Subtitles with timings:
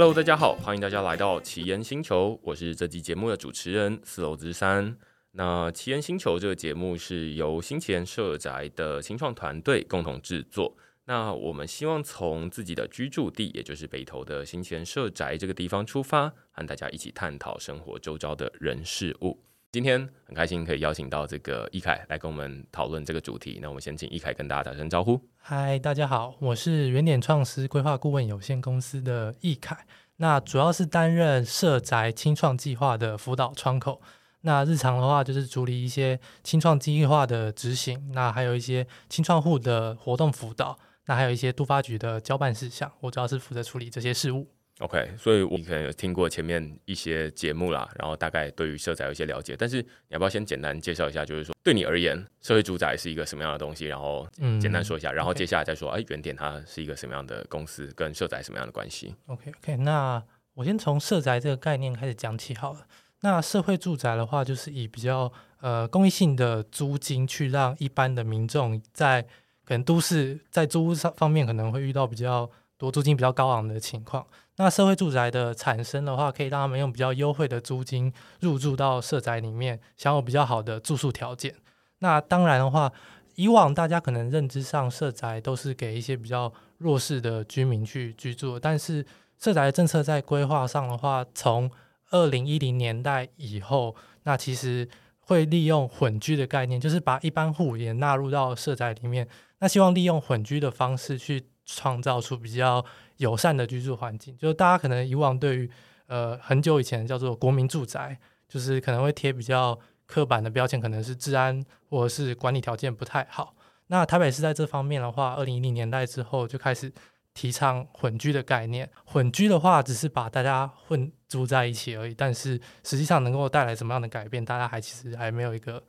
[0.00, 4.96] Hello，大家好，欢迎大家来到奇岩星球，我是这期节目的主持人四楼之三。
[5.32, 10.76] 那奇岩星球这个节目是由新奇岩社宅的青创团队共同制作。
[11.06, 19.47] 那我们希望从自己的居住地，也就是北投的新奇岩社宅这个地方出发，和大家一起探讨生活周遭的人事物。
[19.70, 23.58] 今天很开心可以邀请到这个易凯来跟我们讨论这个主题。
[23.60, 25.20] 那我们先请易凯跟大家打声招呼。
[25.36, 29.84] 嗨，大家好，我是原点创思规划顾问有限公司的易凯。
[30.16, 34.00] 那主要是担任社宅清创计划的辅导窗口。
[34.40, 42.90] 那日常的话就是处理一些清创计划的执行，那还有一些清创户的活动辅导，那还有一些都发局的交办事项。
[43.00, 44.48] 我主要是负责处理这些事务。
[44.80, 49.56] OK，所以我可能有听过前面一些节目啦，然后大概对于社宅有一些了解。
[49.58, 53.86] 但是你要不要先简单介绍一下，就是说对你而言，社会住宅是一个什么样的东西？
[53.86, 54.28] 然后
[54.60, 60.22] 简单说一下，嗯、然后接下来再说，哎原点它是一个什么样的公司，跟社宅什么样的关系？OK OK，那
[60.54, 62.86] 我先从社宅这个概念开始讲起好了。
[63.22, 69.22] 那社会住宅的话，就是以比较呃公益性的租金去让一般的民众在
[69.64, 74.24] 可能都市在租屋上方面可能会遇到比较多租金比较高昂的情况。
[74.58, 81.54] 那社会住宅的产生的话，可以让他们用比较优惠的租金入住到社宅里面，享有比较好的住宿条件。
[82.00, 82.92] 那当然的话，
[83.36, 89.06] 以往大家可能认知上社宅都是给一些比较弱势的居民去居住，但是
[89.38, 91.70] 社宅的政策在规划上的话，从
[92.10, 94.88] 二零一零年代以后，那其实
[95.20, 99.28] 会利用混居的概念，就是把一般户也纳入到社宅里面。
[99.60, 102.84] 那希望利用混居的方式去创造出比较
[103.18, 105.70] 友善的居住环境，就是大家可能以往对于
[106.06, 113.54] 呃很久以前叫做国民住宅，就是可能会贴比较刻板的标签，可能是治安或者是管理条件不太好。
[113.88, 116.92] 那台北市在这方面的话，二零一零年代之后就开始
[117.34, 118.88] 提倡混居的概念。
[119.04, 125.82] 混居的话，只是把大家混住在一起而已，但是实际上能够带来什么样的改变，大家还其实还没有一个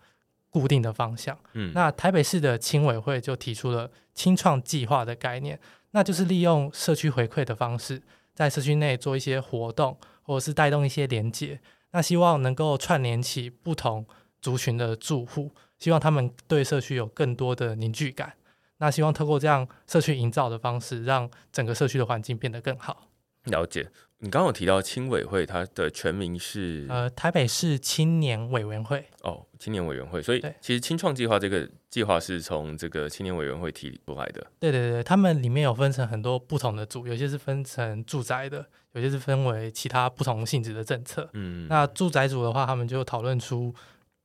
[0.49, 1.37] 固定的方向。
[1.53, 5.59] 嗯，那台北市的青委会就提出了青创计划的概念。
[5.91, 8.01] 那就是利用社区回馈的方式，
[8.33, 11.59] 在社区内做一些活动，或者是带动一些连结。
[11.91, 14.05] 那希望能够串联起不同
[14.41, 18.33] 族群的住户，希望他们对社区有更多的凝聚感。
[18.77, 23.09] 那希望透过这样社区营造的方式，让整个社区的环境变得更好。
[23.45, 23.89] 了解。
[24.21, 30.21] 你刚刚有提到青委会，它的全名是呃台北市青年委员会哦，青年委员会。
[30.21, 34.47] 所以其实青创计划这个计划是从这个青年委员会提出来的。
[34.59, 41.29] 对对对，他们里面有分成很多不同的组，有些是分成住宅的，有些是分为其他不同性质的政策。
[41.33, 43.75] 嗯，那住宅组的话，他们就讨论出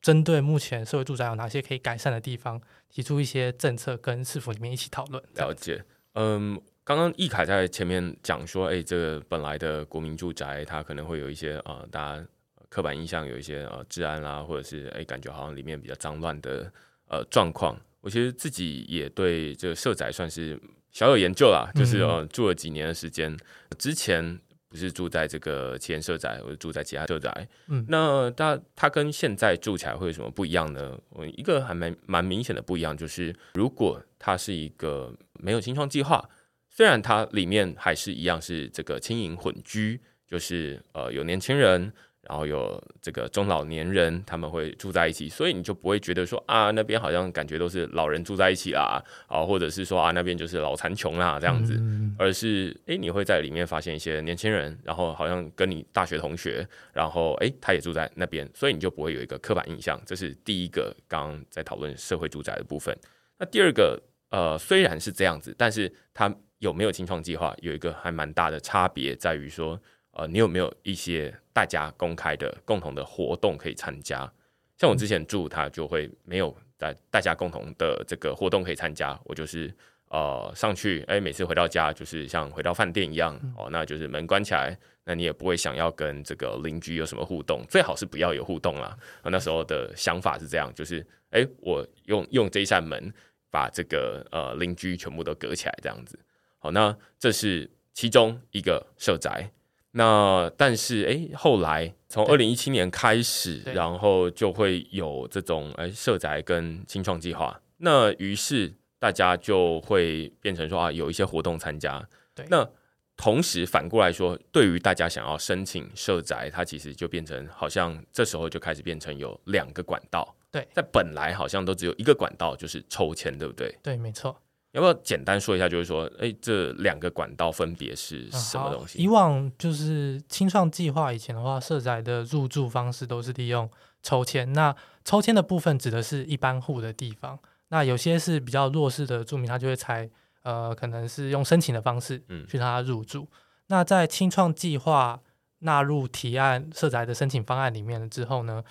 [0.01, 5.23] 针对目前社会住宅有哪些可以改善的地方，提出一些政策跟市府里面一起讨论。
[5.35, 5.85] 了解，
[6.15, 6.61] 嗯。
[6.87, 12.27] 刚刚易凯在前面讲说，哎，这个本来的国民住宅，它可能会有一些呃，大家
[12.75, 16.73] 刻板印象，有一些呃治安啦，或者是哎，感觉好像里面比较脏乱的
[17.09, 17.81] 呃状况。
[18.01, 23.37] 我其实自己也对这个社宅算是小有研究啦，就是呃住了几年的时间。
[23.79, 24.37] 之前
[24.69, 27.49] 不是住在这个奇岩社宅，或者住在其他社宅。
[27.69, 30.99] 嗯，那它它跟现在住起来会有什么不一样呢？
[31.11, 36.29] 我一个还蛮蛮明显的不一样，就是如果它是一个没有清创计划。
[36.69, 41.93] 虽然它里面还是一样是这个轻盈混居，就是呃有年轻人，
[42.29, 51.81] 然后有这个中老年人，他们会住在一起，所以你就不会觉得说啊那边好像感觉都是老人住在一起啦，啊或者是说啊那边就是老残穷啦这样子，
[52.19, 62.97] 而是诶你会在里面发现一些年轻人，然后好像跟你大学同学，然后诶他也住在那边，所以你就不会有一个刻板印象，这是第一个刚刚在讨论社会住宅的部分。
[63.39, 67.55] 那第二个呃虽然是这样子，但是它有没有清创计划？
[67.61, 69.79] 有一个还蛮大的差别，在于说，
[70.17, 74.31] 呃，你有没有一些大家公开的共同的活动可以参加？
[74.77, 79.19] 像我之前住，他就会没有大大家共同的这个活动可以参加。
[79.25, 79.73] 我就是
[80.09, 88.97] 呃上去，哎，每次回到家就是像回到饭店一样，哦，那就是门关起来，那你也不会想要跟这个邻居有什么互动，最好是不要有互动啦。
[89.23, 93.13] 那时候的想法是这样，就是哎，我用用这一扇门
[93.51, 96.19] 把这个呃邻居全部都隔起来，这样子。
[96.59, 99.51] 好，那这是其中一个社宅。
[99.97, 107.61] 那但是，哎，后来从二零一七年开始，然后就会有这种哎社宅跟青创计划。
[107.77, 112.05] 那于是大家就会变成说啊，有一些活动参加。
[112.35, 112.45] 对。
[112.51, 112.69] 那
[113.17, 120.35] 同时反过来说，对于大家想要申请社宅，它其实就变成好像这时候就开始变成有两个管道。
[120.51, 120.67] 对。
[120.75, 123.73] 在本来好像都只有一个管道，就是抽签，对不对？
[123.81, 124.37] 对，没错。
[124.75, 125.69] 要不要简单说一下？
[125.69, 128.99] 就是说，哎，这两个管道分别是什么东西？
[128.99, 133.71] 嗯、以往就是青创计划以前的话，社宅的入住方式都是利用
[134.03, 134.53] 抽签。
[134.53, 134.75] 那
[135.05, 137.39] 抽签的部分指的是一般户的地方。
[137.69, 140.11] 那有些是比较弱势的住民，他就会采
[140.43, 142.19] 呃，可能是用申请的方式
[142.49, 143.23] 去让他入住。
[143.23, 143.29] 嗯、
[143.69, 145.21] 那在青创计划
[145.61, 148.63] 纳入提案社宅的申请方案里面了之后呢，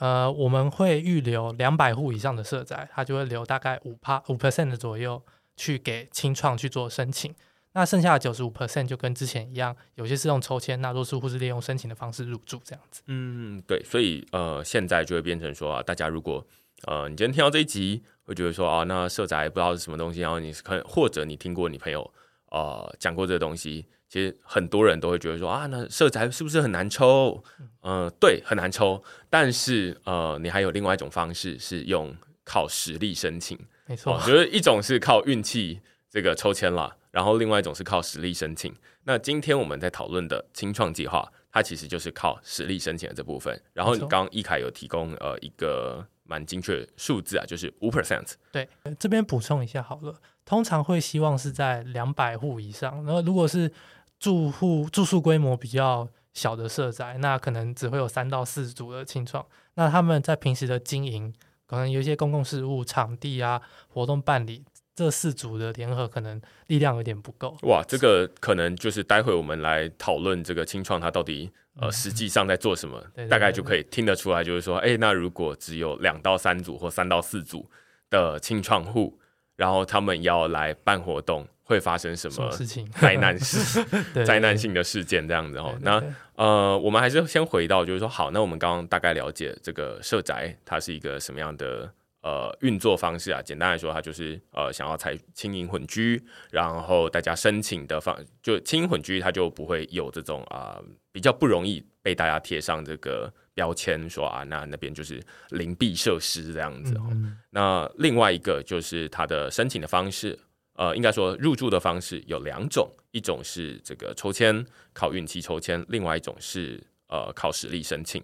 [0.00, 5.22] 呃，我们会预留两百户以上的社宅，它就会留大概五帕五 percent 的左右
[5.62, 7.32] 去给清创去做申请。
[7.74, 13.00] 那剩下的九十五 percent 就跟之前一样，有些是用抽签，那多数或是利用申请的方式入住这样子。
[13.06, 16.44] 嗯，对，所以呃，现在就会变成说啊，大家如果
[16.86, 22.12] 呃，你今天听到这一集，会觉得说啊，那社宅不知道是什么东西，然后你可或者你听过你朋友
[22.50, 23.86] 呃讲过这个东西。
[24.08, 27.42] 其实很多人都会觉得说啊，那社宅是不是很难抽？
[27.80, 29.02] 嗯、对，很难抽。
[29.30, 32.14] 但是呃，你还有另外一种方式是用
[32.44, 34.14] 靠实力申请，没错。
[34.14, 35.80] 我觉得一种是靠运气
[36.10, 38.74] 这个抽签啦，然后另外一种是靠实力申请。
[39.04, 43.60] 那今天我们在讨论的清创计划，它其实就是靠实力申请的这部分。
[43.72, 48.34] 然后你刚刚易凯有提供呃一个蛮精确的数字啊，就是五 percent。
[48.52, 48.68] 对，
[48.98, 50.14] 这边补充一下好了，
[50.44, 53.04] 通常会希望是在两百户以上。
[53.04, 53.72] 然后如果是
[54.20, 59.44] 住户住宿规模比较小的社宅，那可能只会有三到四组的清创。
[59.74, 61.34] 那他们在平时的经营，
[61.72, 64.62] 可能有一些公共事务、场地啊、活动办理，
[64.94, 67.56] 这四组的联合可能力量有点不够。
[67.62, 77.68] 哇，这个可能就是待会我们来讨论这个清创它到底呃实际上在做什么，对对对对，大概就可以听得出来，就是说，哎，那如果只有两到三组或三到四组
[78.10, 79.18] 的清创户，
[79.56, 81.46] 然后他们要来办活动。
[81.64, 82.86] 会发生什么事情？
[82.90, 83.82] 灾难事、
[84.26, 85.74] 灾难性的事件这样子哦。
[85.80, 86.02] 那
[86.42, 91.88] 呃，我们还是先回到，就是说，好，那我们刚刚大概了解这个社宅，它是一个什么样的
[92.20, 93.40] 呃运作方式啊？
[93.40, 107.06] 简单来说，它就是呃想要采轻盈混居，然后大家申请的方就轻盈混居，它就不会有这种啊、呃、比较不容易被大家贴上这个标签，说啊那那边就是灵璧设施这样子哦。
[107.12, 110.36] 嗯、那另外一个就是它的申请的方式。
[110.74, 118.22] 呃，应该说入住的方式有两种，一种是这个抽签靠运气抽签，另外一种是呃靠实力申请。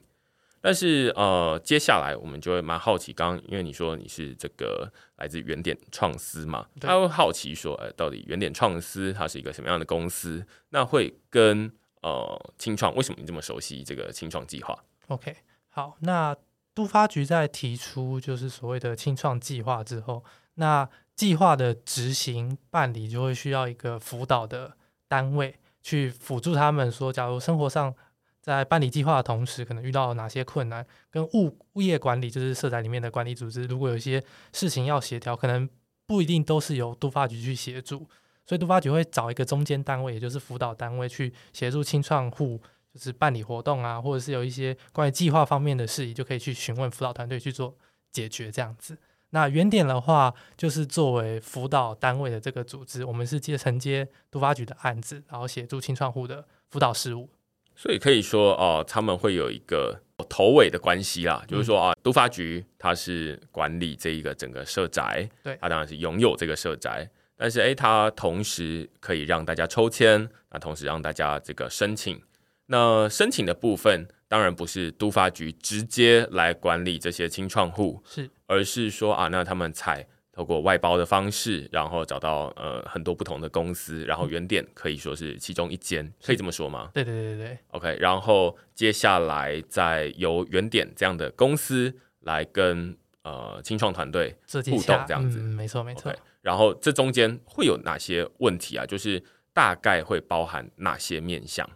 [0.61, 10.45] 但是呃，接下来我们就会蛮好奇，刚刚因为你说你是这个来自原点创思嘛，他对会好奇说，呃，到底原点创思它是一个什么样的公司？
[10.71, 11.71] 那会跟
[12.03, 15.37] 呃清创为什么你这么熟悉这个清创计划？OK，
[15.69, 16.37] 好，那
[16.75, 20.25] 都发局在提出就是所谓的清创计划之后，
[20.55, 24.77] 那计划的执行办理就会需要一个辅导的
[25.09, 27.93] 单位去辅助他们，说，假如生活上
[28.41, 34.23] 在办理计划的同时，可能遇到哪些困难，跟物物业管理就是社宅里面的管理组织，如果有一些
[34.53, 35.69] 事情要协调，可能
[36.07, 38.09] 不一定都是由都发局去协助，
[38.47, 42.63] 所以都发局会找一个中间单位，也就是辅导单位去协助青创户，
[42.95, 47.77] 就是办理活动啊，或者是有一些关于计划方面的事宜，就可以去询问辅导团队去做
[48.13, 48.97] 解决这样子。
[49.31, 57.29] 那原点的话，就是作为辅导单位的这个组织，我们是接承接都发局的案子，然后协助青创户的辅导事务。
[57.77, 72.21] 所以可以说，哦、呃，他们会有一个头尾的关系啦，嗯、就是说啊，都发局它是管理这一个整个社宅，对，它当然是拥有这个社宅，但是诶，它同时可以让大家抽签，那同时让大家这个申请，
[72.69, 74.09] 那申请的部分。
[74.31, 86.91] 当然不是都发局直接来管理这些清创户，是，而是说啊，那他们采透过外包的方式，然后找到呃很多不同的公司，然后原点可以说是其中一间，可以这么说吗？
[86.93, 96.13] 对对对对 OK，然后接下来再由原点这样的公司来跟呃清创团队互动，这样子，嗯、没错没错。
[96.13, 98.85] Okay, 然后这中间会有哪些问题啊？
[98.85, 101.67] 就是大概会包含哪些面向？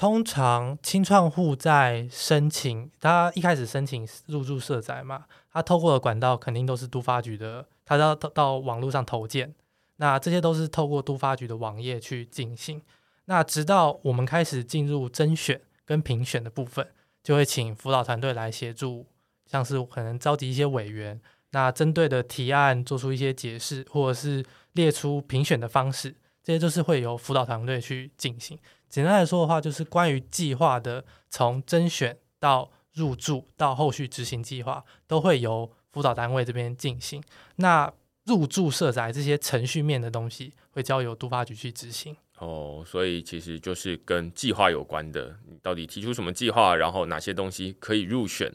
[0.00, 9.54] 通常青创户在申请，他一开始申请入住社宅嘛，他透过的管道肯定都是都发局的，他要到到网络上投件，
[9.96, 12.80] 那这些都是透过都发局的网页去进行。
[13.26, 16.88] 那直到我们开始进入甄选跟评选的部分，
[17.22, 19.04] 就会请辅导团队来协助，
[19.44, 24.42] 像是可能召集一些委员，那针对的提案做出一些解释，或者是
[24.72, 28.58] 列出评选的方式，这些都是会由辅导团队去进行。
[28.90, 37.22] 简单来说的话，就是关于计划的从甄选到入住到后续执行计划，都会由辅导单位这边进行。
[37.56, 37.90] 那
[38.26, 42.14] 入住社宅这些程序面的东西，会交由都发局去执行。
[42.38, 48.52] 哦，所以其实就是跟计划有关的，你到底提出什么计划，然后哪些东西可以入选，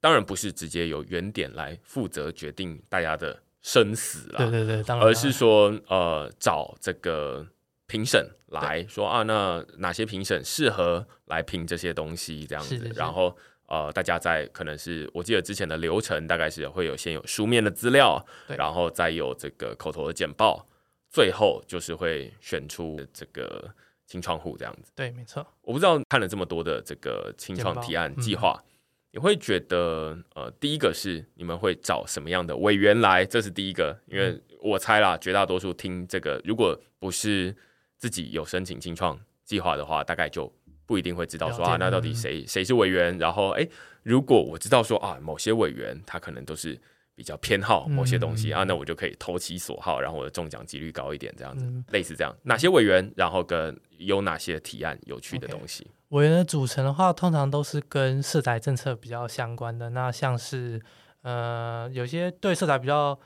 [0.00, 7.46] 当然不是直接由原点来负责决定大家的生死了，对对对，当然，而是说呃找这个
[7.86, 20.66] 评审来说啊，那哪些评审适合来评这些东西这样子，是是是然后呃大家在可能是我记得之前的流程大概是会有先有书面的资料，对然后再有这个口头的简报，
[21.10, 23.70] 最后就是会选出这个。
[24.08, 25.44] 清创户这样子，对，没错。
[25.62, 28.70] 我不知道看了这么多的这个清创提案计划，嗯、
[29.14, 33.26] 你会觉得呃，第一个是你们会找什么样的委员来？
[33.26, 37.52] 这是第一个，因为我猜啦，绝大多数听这个，如果不是
[37.98, 40.52] 自己有申请清创计划的话，大概就
[40.86, 43.16] 不一定会知道说啊，那到底谁谁是委员？
[43.18, 43.68] 然后诶，
[44.02, 46.78] 如果我知道说啊，某些委员他可能都是。
[47.16, 52.36] 比较偏好某些东西、嗯、啊，那我就可以投其所好，然后我的中奖几率高一点，这样子，嗯、类似这样。
[52.42, 55.88] 哪些委员，然后跟有哪些提案有趣的东西？Okay.
[56.10, 59.88] 委员的组成的话，通常都是跟色彩政策比较相关的。
[59.88, 60.78] 那像是
[61.22, 63.18] 呃，有些对色彩比较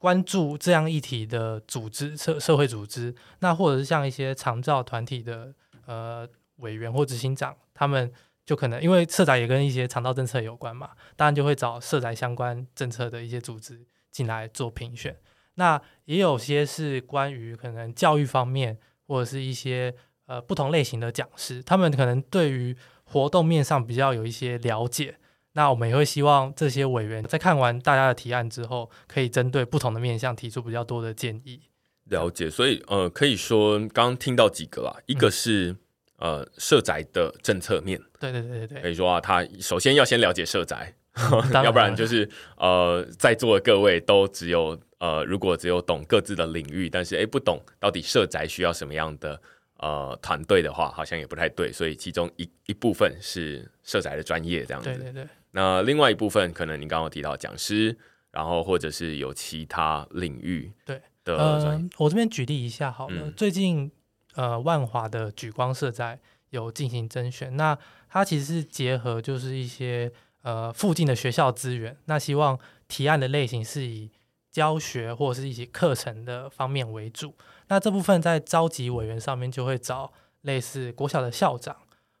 [0.00, 5.54] 关注这样议题的组织社社会组织，那或者是像一些长照团体的
[5.86, 8.12] 呃委员或执行长，他们。
[8.46, 15.16] 就可能因为社宅也跟一些长照政策有关嘛，当然就会找社宅相关政策的一些组织进来做评选。
[15.54, 18.76] 那也有些是关于可能教育方面，
[19.06, 19.94] 或者是一些
[20.26, 25.19] 呃不同类型的讲师，他们可能对于活动面上比较有一些了解。
[25.52, 31.62] 那我们也会希望这些委员在看完大家的提案之后，可以针对不同的面向提出比较多的建议。
[32.04, 35.70] 了解，所以呃可以说刚刚听到几个啦，一个是。
[35.70, 35.76] 嗯
[36.20, 42.28] 呃，社宅的政策面，对对对对对，可以说啊，他首先要先了解社宅，嗯、 要不然就是
[42.58, 49.40] 呃，在座的各位都只有呃，如果只有懂各自的领域，但是哎，不懂到底社宅需要什么样的
[49.78, 51.72] 呃团队的话，好像也不太对。
[51.72, 55.26] 所以其中一一部分是社宅的专业这样子，对对对。
[55.52, 57.98] 那另外一部分可能你刚刚提到讲师，
[58.30, 63.90] 然后或者是有其他领域对的呃，我这边举例一下好了，嗯、最近。
[64.34, 66.16] 呃，万华的举光社在
[66.50, 67.76] 有进行甄选，那
[68.08, 70.10] 它其实是结合就是一些
[70.42, 74.08] 呃附近的学校资源，那希望提案的类型是以
[74.52, 77.34] 教学或者是一些课程的方面为主。
[77.66, 81.76] 那这部分在召集委员上面就会找类似国小的校长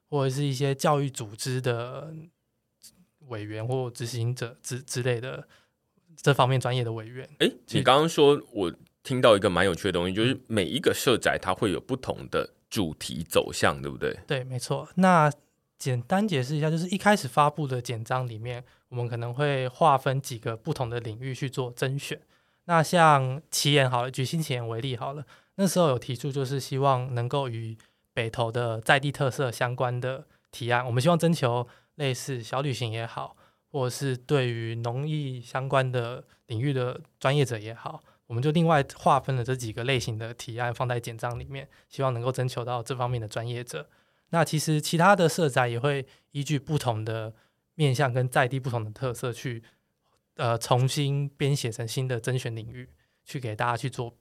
[0.08, 2.12] 或者是一些教育组织的
[3.30, 5.48] 委员或执行者之之类的
[6.16, 7.28] 这方面专业的委员。
[7.38, 8.72] 诶，你刚刚说我。
[9.02, 14.14] 听到一个蛮有趣的东西，就是每一个社宅它会有不同的主题走向，对不对？
[14.26, 14.86] 对，没错。
[14.96, 15.32] 那
[15.78, 22.20] 简单解释一下，就是一开始发布的简章里面，我们可能会划分几个不同的领域去做甄选。
[22.66, 27.78] 那像奇岩好了，举新奇岩为例好了，那时候有提出就是希望能够与
[28.12, 31.66] 北投的在地特色相关的提案，我们希望征求
[32.00, 33.36] 类似小旅行也好，
[33.70, 38.02] 或者是对于农艺相关的领域的专业者也好。
[38.26, 43.90] 我们就另外划分了这几个类型的提案放在简章里面，希望能够征求到这方面的专业者。
[44.30, 47.34] 那其实其他的社宅也会依据不同的
[47.74, 49.62] 面向跟在地不同的特色去，
[50.36, 52.88] 呃，重新编写成新的甄选领域，
[53.26, 54.16] 去给大家去做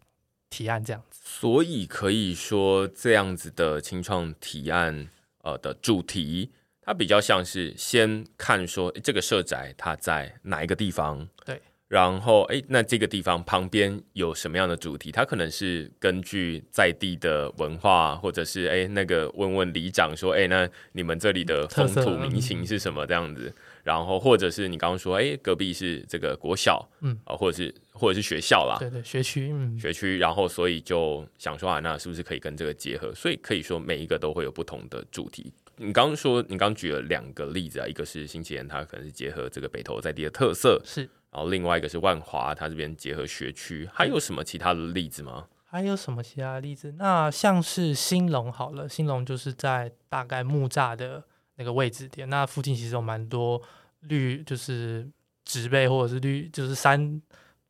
[0.50, 1.22] 提案这样子。
[1.24, 5.08] 所以可以说，这样子的青创提案，
[5.44, 6.52] 呃的主题，
[6.90, 11.28] 它比较像是先看说这个社宅它在哪一个地方。
[11.46, 11.62] 对。
[11.88, 15.12] 然后，哎，那这个地方旁边有什么样的主题？
[15.12, 23.54] 它可能是根据在地的文化，或者是哎，那个问问里长说，哎，那你们这里的风土民情是什么这样子？
[23.84, 30.18] 然后，或者是你刚刚说，哎，隔壁是这个国小，嗯，啊，或者是或者是学校啦，对对，学区，嗯，学区。
[30.18, 33.14] 然后，所以就想说啊，那是不是可以跟这个结合？
[33.14, 35.52] 所以可以说每一个都会有不同的主题。
[35.82, 41.10] 你刚刚说，你刚举了两个例子啊，一个是新奇岩，它可能是结合这个北投在地的特色，是。
[41.32, 45.48] 然后另外一个是万华，它这边结合学区，还有什么其他的例子吗？
[45.64, 46.94] 还有什么其他的例子？
[46.98, 51.24] 那像是兴隆好了，兴隆就是在大概木栅的
[51.56, 53.62] 那个位置点，那附近其实有蛮多
[54.02, 55.08] 绿，就是
[55.46, 57.22] 植被或者是绿，就是山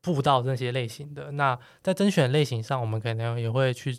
[0.01, 1.32] 步道这些类型的。
[1.34, 3.96] 那在甄选类型上，我们可能也会去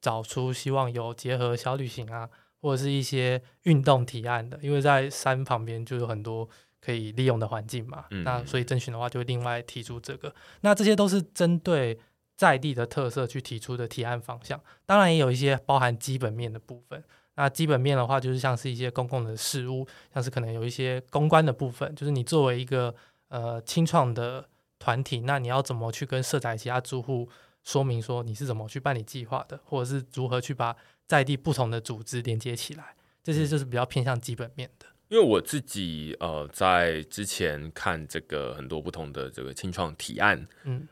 [0.00, 2.30] 找出希望有结合小旅行啊，
[2.62, 6.48] 或者是一些运动提案的，因为在山旁边就有很多。
[6.84, 8.06] 可以利用的环境嘛？
[8.10, 10.34] 嗯、那所以甄选的话，就会另外提出这个。
[10.62, 11.96] 那这些都是针对
[12.36, 14.60] 在地的特色去提出的提案方向。
[14.84, 17.00] 当然也有一些包含基本面的部分。
[17.36, 22.92] 那基本面的话，就是像是一些公共的事务，像是可能有一些公关的部分，就是你作为一个
[23.28, 24.48] 呃青创的
[24.80, 27.28] 团体，那你要怎么去跟社宅其他住户
[27.62, 30.76] 说明说你是怎么去办理计划的，或者是如何去把
[31.12, 32.96] 在地不同的组织连接起来？
[33.22, 34.86] 这些就是比较偏向基本面的。
[35.08, 40.88] 因为我自己呃，在之前看这个很多不同的这个清创提案，嗯，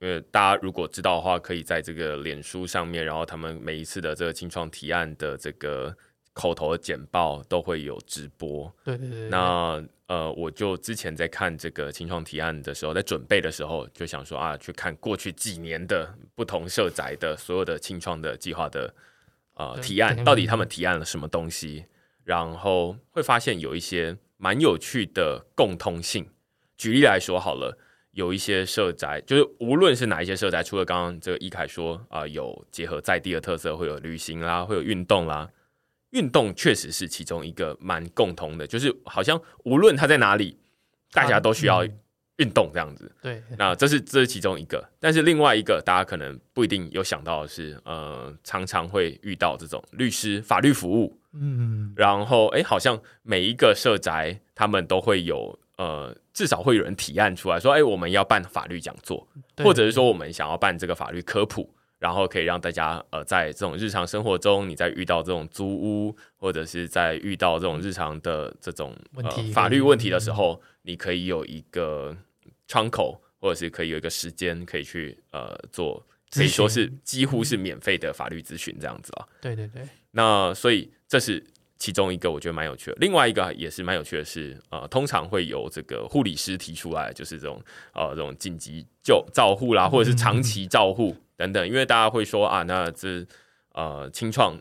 [0.00, 5.96] 因为大家如果知道的话，可以在这个脸书上面，然后他们每一次的这个清创提案的这个
[6.34, 8.70] 口头的简报都会有直播。
[8.84, 9.28] 对对对，对。
[9.30, 18.94] 那呃，我就之前在看这个清创提案的时候，在准备的时候，就想说啊，去看过去几年的不同社宅的所有的清创的计划的
[19.56, 21.84] 呃提案，到底他们提案了什么东西，
[22.24, 26.30] 然后会发现有一些蛮有趣的共通性。
[26.78, 27.76] 举例来说好了。
[28.12, 35.50] 有一些社宅，就是无论是哪一些社宅，除了刚刚这个一凯说啊、呃，有结合在地的特色，会有旅行啦，会有运动啦。
[36.12, 40.58] 运动确实是其中一个蛮共同的，就是好像无论他在哪里，
[41.12, 41.86] 大家都需要
[42.36, 43.04] 运动这样子。
[43.04, 51.18] 嗯、对，那这是这是其中一个，但是另外一个大家可能不一定有想到的是，呃，常常会遇到这种律师法律服务。
[51.32, 55.58] 嗯，然后哎，好像每一个社宅他们都会有。
[55.78, 59.28] 呃，至少会有人提案出来说，哎，我们要办法律讲座，
[59.58, 72.16] 或者是说我们想要办这个法律科普，然后可以让大家呃，在这种日常生活中，你在遇到这种租屋，或者是在遇到这种日常的这种、呃、法律问题的时候，你可以有一个
[72.66, 79.26] 窗口，或者是可以有一个时间可以去呃做，可以说是几乎是免费的法律咨询这样子啊。
[79.40, 81.44] 对对对，那所以这是。
[81.78, 93.22] 其中一个我觉得蛮有趣的，另外一个也是蛮有趣的是，呃，通常会由这个护理师提出来，就是这种呃这种紧急救照护啦，或者是长期照护等等，因为大家会说啊，那这
[93.74, 94.58] 呃青创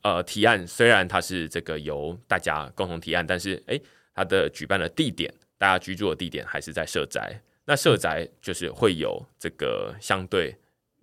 [0.00, 3.78] 呃提案虽然它是这个由大家共同提案，但是诶，
[4.14, 5.30] 它的举办的地点，
[5.62, 10.52] 大家居住的地点还是在社宅，那社宅就是会有这个相对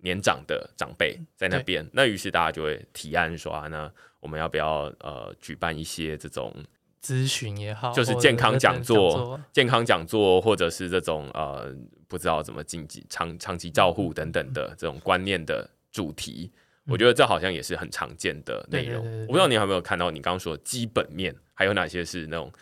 [0.02, 3.90] 年长的长辈在那边，那于是大家就会提案说啊，那
[4.20, 6.54] 我们要不要呃举办一些这种
[7.02, 11.74] 咨询也好，就是健康讲座、健康讲座，或者是这种呃
[12.06, 16.52] 不知道怎么经济长长期照护等等的这种观念的主题，
[16.84, 19.22] 嗯、我觉得这好像也是很常见的内容。
[19.22, 22.52] 我不知道你有没有看到你刚刚说的基本面，还有哪些是那种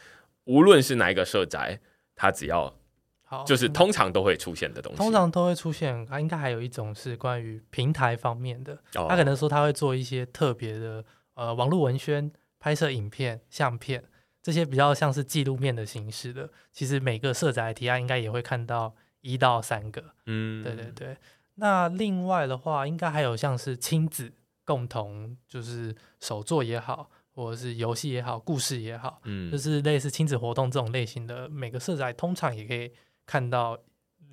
[0.48, 1.78] 无论是哪一个社宅，
[2.16, 2.74] 它只要
[3.22, 4.98] 好，就是通常都会出现的东西。
[4.98, 11.04] 通常都会出现，它应该还有一种是关于平台方面的，他可能说他会做一些特别的。
[11.34, 14.02] 呃，网络文宣、拍摄影片、相片
[14.42, 20.02] 这些比较像是纪录面的形式的，其实每个社宅提案应该也会看到一到三个。
[20.26, 21.16] 嗯，对对对。
[21.54, 24.32] 那另外的话，应该还有像是亲子
[24.64, 32.90] 共同，就是手作也好，或者是游戏也好，故事也好，嗯，就是类似亲子活动这种类型的，每个社宅通常也可以
[33.24, 33.78] 看到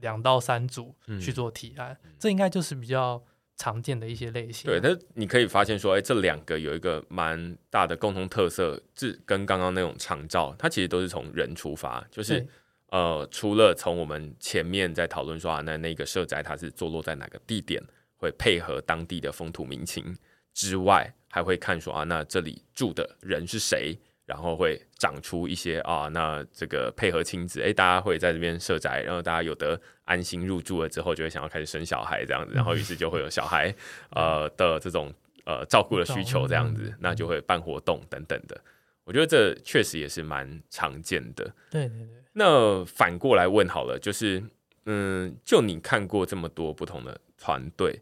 [0.01, 3.23] 两到三组去做提案，嗯，这应该就是比较。
[3.57, 12.45] 常见的一些类型，对，但你可以发现说，哎，这两个有一个蛮大的共同特色，是跟刚刚那种长照，它其实都是从人出发，就是
[12.89, 17.81] 呃，除了从我们前面在讨论说啊，那那个社宅它是坐落在哪个地点，
[18.17, 20.13] 会配合当地的风土民情
[20.55, 23.95] 之外，还会看说啊，那这里住的人是谁。
[24.25, 33.71] 然后会长出一些啊，那这个配合亲子，哎，大家会在这边设宅，然后大家有得安心入住了之后，就会想要开始生小孩这样子，然后于是就会有小孩
[34.09, 35.13] 呃的这种
[35.45, 38.59] 呃照顾的需求这样子，那就会办活动等等的。
[39.03, 41.43] 我觉得这确实也是蛮常见的。
[41.69, 42.07] 对对对。
[42.33, 44.43] 那反过来问好了，就是
[44.87, 48.01] 嗯，就你看过这么多不同的团队，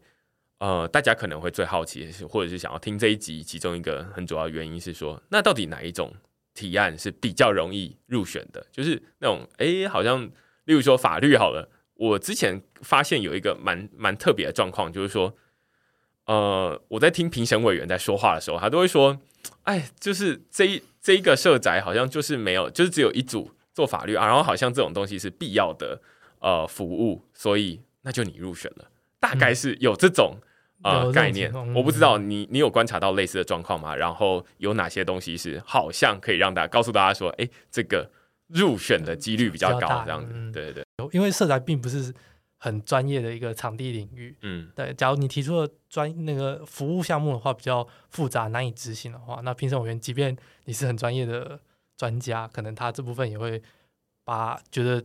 [0.63, 6.13] 呃，大家可能会最好奇，或者是想要听这一集，其中一个很主要原因是说，那到底哪一种
[6.53, 8.65] 提案是比较容易入选的？
[8.71, 10.23] 就是那种，哎、欸，好像，
[10.63, 15.35] 例如说法律好了，我之前发现有一个蛮蛮特别的状况，就是说，
[16.27, 19.19] 呃，我在听评审委员在说话的时候，他都会说，
[19.63, 26.01] 哎，就是这一这一个社宅好像就是没有，就是只有一组做法律啊，然后好像这种东西是必要的，
[26.39, 30.37] 呃，服务，所以那就你入选了，大概是有这种。
[30.39, 30.47] 嗯
[30.83, 33.95] 呃，概念我不知道你你有观察到类似的状况吗？
[33.95, 38.11] 然后有哪些东西是好像可以让大家告诉大家说，哎，这个
[38.47, 40.83] 入选的几率比较高，这样子，对对对。
[41.11, 42.13] 因为色彩并不是
[42.57, 44.93] 很专业的一个场地领域，嗯，对。
[44.93, 51.59] 假如你提出了专那个服务项目的话，比较复杂难以执行的话，那评审委员即便你是很专业的
[51.97, 53.61] 专家，可能他这部分也会
[54.25, 55.03] 把觉得。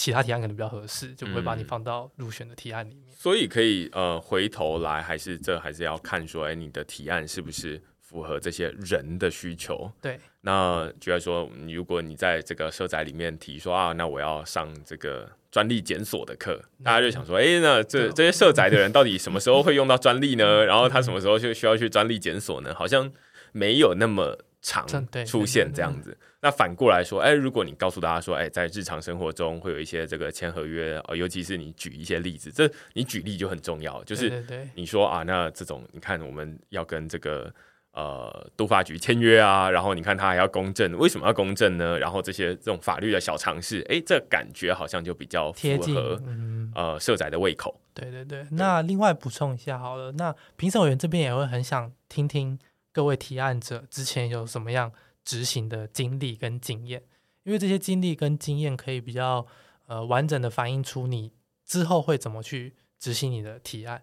[0.00, 3.04] 其他提案可能比较合适，就不会把你放到入选的提案里面。
[3.10, 9.92] 嗯、所以可以呃回头来，还是这还是要看说，哎，你的提案是不是符合这些人的需求？
[10.00, 10.18] 对。
[10.40, 20.64] 那就来说，如果你在这个社宅里面提说啊，那我要上这个专利检索的课，大家就想说，哎，那这这些社宅的人到底什么时候会用到专利呢？
[20.64, 22.74] 然后他什么时候就需要去专利检索呢？
[22.74, 23.12] 好像
[23.52, 24.86] 没有那么常
[25.26, 26.16] 出现这样子。
[26.40, 34.44] 那反过来说，哎，如果你告诉大家说，哎，在日常生活中会有一些这个签合约，呃，尤其是你举一些例子，这你举例就很重要，就是
[34.74, 37.52] 你说啊，那这种你看我们要跟这个。
[37.92, 41.98] 呃，都发局签约啊，然后你看他还要公证，为什么要公证呢？
[41.98, 47.80] 然后这些这种法律的小常识，哎，这感觉好像就比较符合嗯呃社宅的胃口。
[47.92, 52.56] 对对对，那另外补充一下好了，那评审委员这边也会很想听听
[52.92, 54.92] 各位提案者之前有什么样
[55.24, 57.02] 执行的经历跟经验，
[57.44, 59.46] 因为这些经历跟经验可以比较
[59.86, 61.32] 呃完整的反映出你
[61.64, 64.02] 之后会怎么去执行你的提案。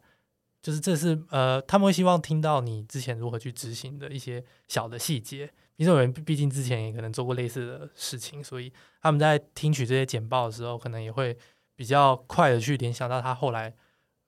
[0.61, 5.49] 就是这是呃，他们会希望听到你之前如何去执行的一些小的细节。
[5.77, 11.37] 评审员毕竟之前也可能做过类似的事情，所以他们在听取这些简报的时候，可能也会
[11.75, 13.71] 比较快的去联想到他后来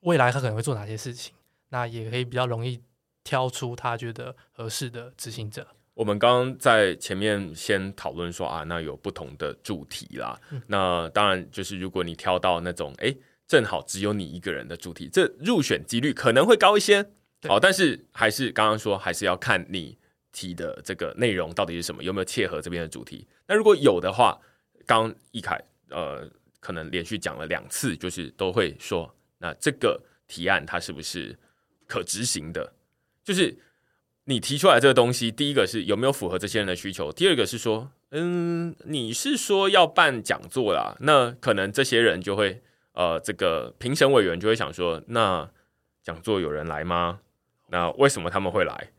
[0.02, 1.34] 未来他可能会做哪些事情，
[1.70, 2.80] 那也可以比较容易
[3.30, 5.68] 挑出他觉得合适的执行者。
[5.94, 13.08] 我们刚刚在前面先讨论说啊，那有不同的主题啦，嗯、那当然就是如果你挑到那种哎。
[13.10, 13.18] 诶
[13.50, 17.04] 正好只有你一个人的主题，这入选几率可能会高一些。
[17.48, 19.98] 好，但是还是刚刚说，还是要看你
[20.32, 23.28] 提的这个内容到底是什么，有没有切合这边的主题。
[23.48, 24.40] 那如果有的话，
[24.86, 31.36] 刚一凯呃可能连续讲了两次，就是都会说，那这个提案它是不是
[31.88, 32.72] 可执行的？
[33.30, 33.60] 就是
[34.24, 42.64] 你提出来这个东西，第一个是有没有符合这些人的需求，第二个是说，嗯，你是说要办讲座啦，那可能这些人就会。
[42.94, 45.50] 呃，这个评审委员就会想说，那
[46.04, 47.22] 讲座有人来吗？
[47.70, 48.90] 那为什么他们会来？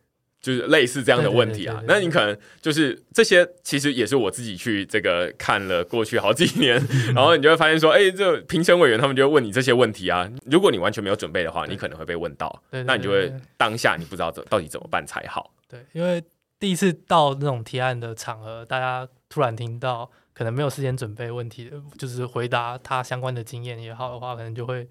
[0.40, 1.82] 就是类似这样的问题啊。
[1.86, 6.74] 那你可能就是这些，其实也是我自己去这个看了过去好几年，
[7.14, 10.30] 然后你就会发现说，哎，这评审委员他们就会问你这些问题啊。
[10.46, 12.62] 如果你完全没有准备的话，你可能会被问到。
[12.70, 15.52] 那你就会当下你不知道怎到底怎么办才好。
[15.68, 16.22] 对，因为
[16.58, 20.10] 第一次到那种提案的场合，大家突然听到。
[20.32, 24.88] 可能没有事先准备问题，就是回答他相关的经验也好的话，可能就会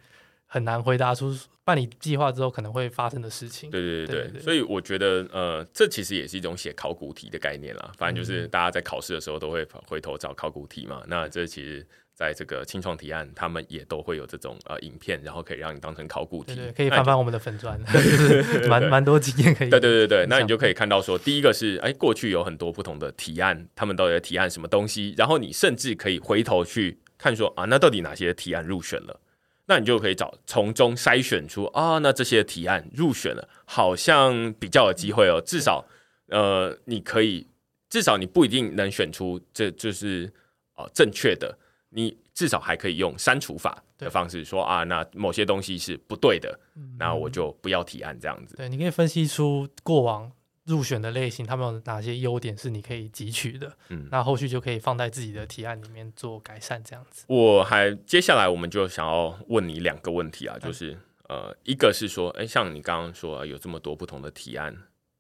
[0.52, 1.34] 很难回答出
[1.64, 3.72] 办理计划之后可能会发生的事情。
[3.72, 7.92] 对对对对，对对对，所以我觉得呃，这其实也是一种写考古题的概念啦。
[7.98, 11.02] 反正就是大家在考试的时候都会回头找考古题嘛。
[11.08, 11.88] 那这其实。
[12.20, 17.80] 在这个青创提案，他们也都会有这种呃影片，然后可以让你当成考古题，可以翻翻我们的粉砖，
[18.68, 19.70] 蛮蛮多经验可以。
[19.70, 29.22] 对对对对，那你就可以看到说，第一个是哎，过去有很多不同的提案，他们到底在提案什么东西，然后你甚至可以回头去看说啊，那到底哪些提案入选了？
[29.70, 35.40] 那你就可以找从中筛选出啊，那这些提案入选了，好像比较有机会哦。
[35.46, 35.86] 至少
[36.30, 37.46] 呃，你可以
[37.88, 40.26] 至少你不一定能选出这就是
[40.74, 41.56] 啊、呃、正确的。
[41.92, 46.60] 你至少还可以用删除法的方式说啊，那某些东西是不对的，
[46.98, 48.56] 那我就不要提案这样子。
[48.56, 50.32] 对，你可以分析出过往
[50.70, 57.26] 入选的类型，他们有哪些优点是你可以汲取的，嗯，那后续就可以放在自己的提案里面做改善这样子。
[57.28, 60.96] 我还接下来我们就想要问你两个问题啊，就是
[61.28, 64.76] 呃，一个是说，哎，像你刚刚说有这么多不同的提案，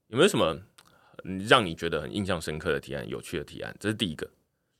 [0.07, 0.57] 有没有什么
[1.47, 3.75] 让你觉得很印象深刻的提案、有趣的提案？
[3.79, 4.29] 这是第一个。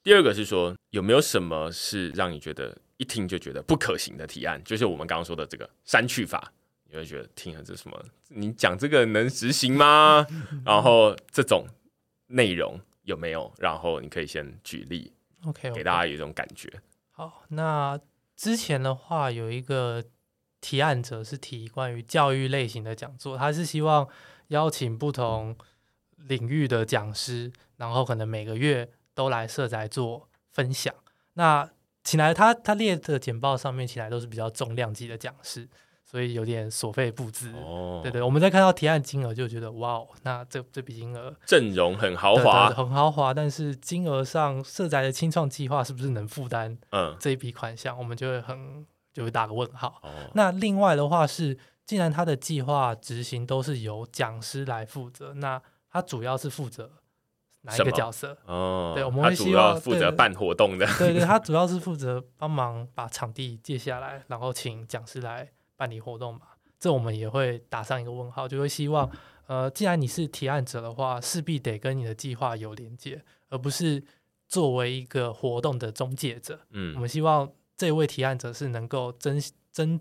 [0.02, 4.64] 第二个是说，有没有什么是让你觉得一听就觉得不可行的提案？
[4.64, 6.52] 就是我们刚刚说的这个删去法，
[6.90, 8.04] 你会觉得听了这什么？
[8.30, 10.26] 你讲这个能执行吗？
[10.66, 11.66] 然后这种
[12.28, 13.52] 内容有没有？
[13.58, 15.14] 然后你可以先举例
[15.46, 16.72] ，OK，给大家有一种感觉。
[17.12, 18.00] 好，那
[18.36, 20.04] 之前的话有一个
[20.62, 24.08] 提案者是提关于教育类型的讲座，他是希望
[24.48, 25.56] 邀请不同
[26.16, 28.92] 领域的讲师，然后可能每个月。
[29.16, 30.96] 都来社宅做分享，
[31.34, 31.70] 那
[32.06, 35.68] 请来他他列的简报上面，请来都是比较重量级的讲师，
[36.10, 37.54] 所以有点所费不貲。
[37.56, 46.76] 哦，对对，我们在看到提案金额就觉得哇哦，那这这笔金额阵容很豪华，很豪华，但是金额上社宅的青创计划是不是能负担？
[46.90, 50.00] 嗯，这一笔款项，我们就会很就会打个问号。
[50.02, 56.90] 哦，那另外的话是，既然他的计划执行都是由讲师来负责，那他主要是负责。
[57.64, 58.38] 哪一个角色？
[58.46, 60.86] 哦，对，我们会希望负责办活动的。
[60.98, 66.42] 对，对对， 他主要是负责帮忙把场地借下来，然后请讲师来办理活动嘛。
[66.78, 69.10] 这我们也会打上一个问号，就会希望，
[69.48, 74.04] 呃，既然你是提案者的话，势必得跟你的计划有连接，而不是
[74.48, 76.60] 作为一个活动的中介者。
[76.72, 80.00] 嗯，我们希望这位提案者是能够真真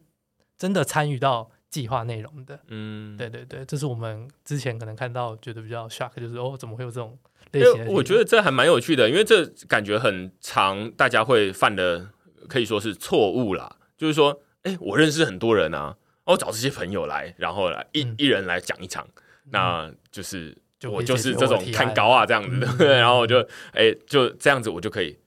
[0.56, 1.50] 真的参与到。
[1.70, 7.18] 计划内容的，嗯，对对对，这是我们之前可能看到觉得比较 shock，就是哦，怎么会有这种
[7.52, 7.92] 类型的？
[7.92, 12.08] 我觉得这还蛮有趣的，因为这感觉很长，大家会犯的
[12.48, 13.76] 可以说是错误啦。
[13.98, 19.09] 就是说，哎，我认识很多人啊，我找这些朋友来，然后来一、嗯、一人来讲一场，
[19.50, 22.96] 那就是就我就是这种看高啊这样子，对不对？
[22.98, 23.40] 然后我就
[23.72, 25.18] 哎就这样子，我就可以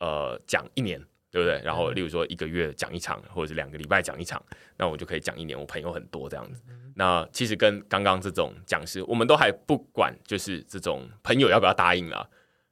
[0.00, 0.98] 呃讲一年，
[1.30, 1.60] 对不对？
[1.62, 4.42] 然后例如说一个月讲一场，或者是两个礼拜讲一场，
[4.78, 5.58] 那我就可以讲一年。
[5.58, 6.62] 我朋友很多这样子。
[6.94, 12.26] 那其实跟刚刚这种讲师，我们都还不管，就是这种朋友要不要答应了。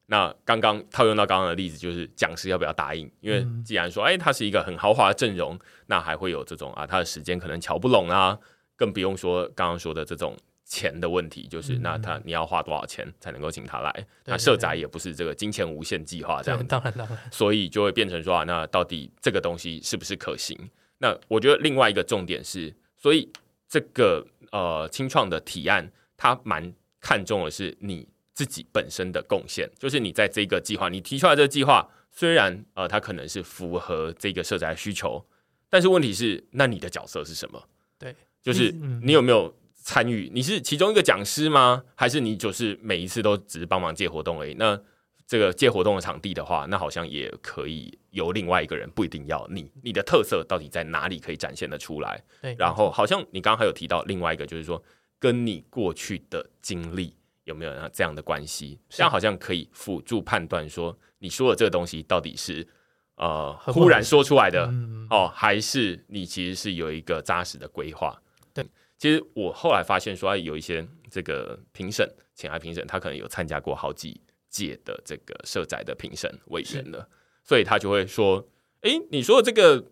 [0.06, 3.10] 那刚刚套用到刚刚的例子，就是讲师要不要答应？
[3.20, 8.38] 因为既然说，哎，他是一个很豪华的阵容，那还会有这种啊，他的时间可能瞧不拢啊，
[8.76, 14.06] 更不用说刚刚说的这种钱的问题，就是那他你要花多少钱才能够请他来？
[14.24, 20.58] 那社宅也不是这个金钱无限计划这样，当然当然，所以就会变成说啊，那到底这个东西是不是可行？
[20.98, 23.30] 那我觉得另外一个重点是，所以。
[23.66, 35.24] 这个呃，清创的提案，他蛮看重的是你自己本身的贡献，就是你在这个计划，你提出来这个计划，虽然呃，它可能是符合这个社宅需求，
[35.70, 37.62] 但是问题是，那你的角色是什么？
[37.98, 40.30] 对，就是你有没有参与？
[40.34, 41.84] 你是其中一个讲师吗？
[41.94, 44.54] 还是你就是每一次都只是帮忙借活动而已？
[44.54, 44.78] 那
[45.26, 49.70] 这个借活动的场地的话，那好像也可以由另外一个人，不一定要你。
[49.82, 52.22] 你的特色到底在哪里可以展现得出来？
[52.42, 54.82] 对，然后好像你刚刚还有提到另外一个，就是说
[55.18, 57.14] 跟你过去的经历
[57.44, 58.78] 有没有这样的关系？
[58.88, 62.66] 这样好像可以辅助判断说，你说的这个东西到底是
[63.16, 64.70] 呃忽然说出来的
[65.10, 68.20] 哦，还是你其实是有一个扎实的规划？
[68.52, 68.66] 对，
[68.98, 74.20] 其实我后来发现说，有一些这个评审，前来评审，他可能有参加过好几。
[74.54, 77.08] 届的这个社宅的评审委员了，
[77.42, 78.46] 所以他就会说
[78.82, 79.90] ：“哎，你说的这个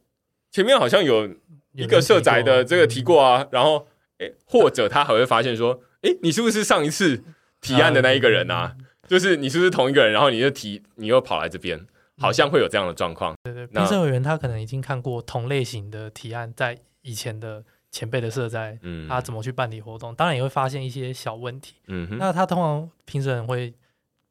[0.52, 1.28] 前面好像有
[1.72, 3.88] 一个社宅的这个提过啊，然后
[4.18, 7.24] 哎，或者他还会发现说：哎，你是不是上一次
[7.62, 8.76] 提案的那一个人啊？
[9.08, 10.12] 就是你是不是同一个人？
[10.12, 11.86] 然后你就提，你又跑来这边，
[12.18, 13.34] 好像会有这样的状况。
[13.44, 21.76] 对对，评审委员他可能已经看过同类型的提案，在以前的前辈的社在，嗯，他怎么去办理活动，当然也会发现一些小问题。
[21.86, 23.72] 嗯，那他通常评审会。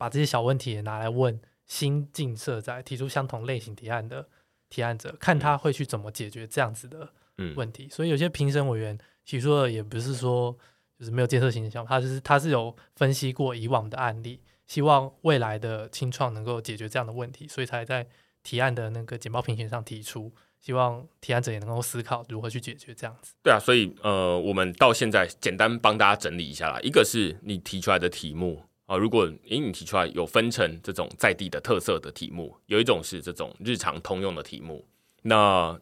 [0.01, 4.27] 把这些小问题也拿来问新进社在提出相同类型提案的
[4.67, 7.07] 提案者，看他会去怎么解决这样子的
[7.55, 7.83] 问题。
[7.83, 10.57] 嗯、所以有些评审委员提出的也不是说
[11.01, 18.07] 就是没有建设性的想法，他是他是有分析过以往的案例，希望未来的青创能够解决这样的问题，所以才在
[18.43, 23.33] 提案的那个简报评选上提出，希望提案者也能够思考如何去解决这样子。
[23.41, 28.61] 对啊，所以呃，我们到现在简单帮大家整理一下啦，一个是你提出来的题目。
[28.85, 34.85] 啊，如果诶你提出来有分成这种在地的特色的题目，有一种是这种日常通用的题目。
[35.23, 35.79] 那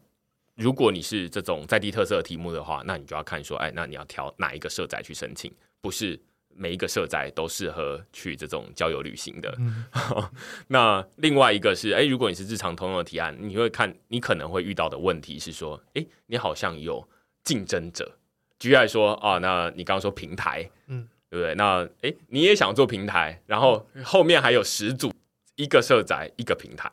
[0.60, 5.50] 如果你是这种在地特色的题目的话，那你就要看说，哎，那你要挑哪一个社宅去申请？
[5.80, 6.20] 不是
[6.54, 9.54] 每一个社宅都适合去这种郊游旅行的。
[9.58, 9.84] 嗯、
[10.68, 17.08] 那另外一个是，哎，如果你是日常通用的提案，你会看你可能会遇到的问题是说，哎，你好像有
[17.42, 18.18] 竞争者。
[18.58, 21.08] 举例来说啊，那你刚刚说平台，嗯。
[21.30, 21.54] 对不对？
[21.54, 25.14] 那哎，你也想做平台，然后后面还有十组，
[25.54, 26.90] 一个社宅，一个平台，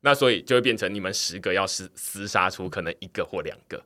[0.00, 3.82] 那所以就会变成你们十个要厮厮杀出可能一个或两个。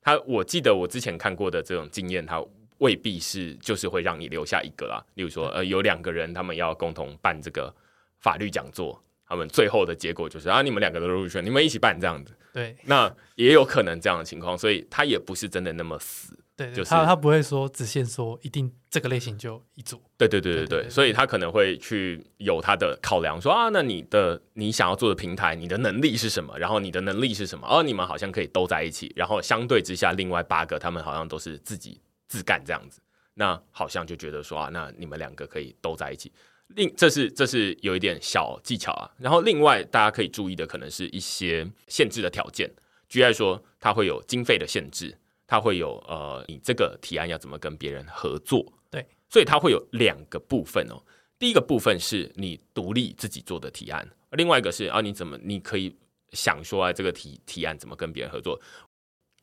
[0.00, 2.42] 他我记得我之前看过的这种经验，他
[2.78, 5.04] 未必是就是会让你留下一个啦。
[5.14, 7.74] 例如说，呃，有两个人他们要共同办这个
[8.20, 12.32] 法律讲座，他们最后的结果就是啊，你们两个都入选，你们一起办这样子。
[12.52, 16.38] 对，那也有可能这样的情况，所以他也不是真的那么死。
[16.58, 20.02] 对，对，就是他他不会说只限说一定这个类型就一组。
[20.16, 26.58] 对对对对对，所以他可能会去有他的考量，说啊，那你的你想要做的平台，你的能力是什么？
[26.58, 27.64] 然后你的能力是什么？
[27.68, 29.12] 哦，你们好像可以都在一起。
[29.14, 33.00] 然后相对之下，另外八个他们好像都是自己自干这样子，
[33.34, 36.32] 那好像就觉得说啊，那你们两个可以都在一起。
[36.74, 39.08] 另这是这是有一点小技巧啊。
[39.16, 42.68] 然后另外大家可以注意的，可能是一些限制的条件，
[43.08, 45.16] 举例来说，它会有经费的限制。
[45.48, 48.70] 它会有呃，你这个提案要怎么跟别人合作？
[48.90, 51.02] 对，所以它会有两个部分哦。
[51.38, 55.96] 第一个部分是你独立自己做的提案，另外一个是啊，你怎么你可以
[56.32, 58.60] 想说啊，这个提提案怎么跟别人合作？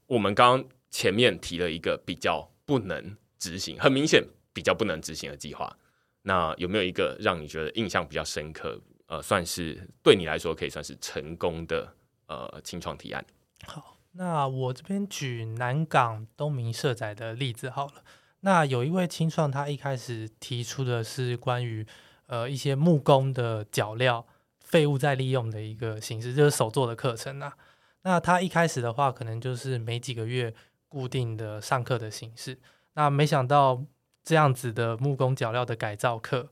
[0.06, 5.76] 我们刚刚前面提了一个比较不能执行，很明显比较不能执行的计划。
[6.22, 8.80] 那有没有一个让你觉得印象比较深刻？
[9.08, 11.92] 呃，算是对你来说可以算是成功的
[12.28, 13.26] 呃青创提案？
[13.66, 13.95] 好。
[14.18, 18.04] 那我这边举南港东明社宅的例子好了。
[18.40, 21.86] 那有一位青创，他一开始提出的是关于
[22.28, 24.26] 呃一些木工的脚料
[24.60, 27.58] 废物再利用的一个形式，就是手作的课程啊。
[28.04, 30.54] 那他一开始的话，可能就是每几个月
[30.88, 32.58] 固定的上课的形式。
[32.94, 33.84] 那没想到
[34.24, 36.50] 这样子的木工脚料的改造课，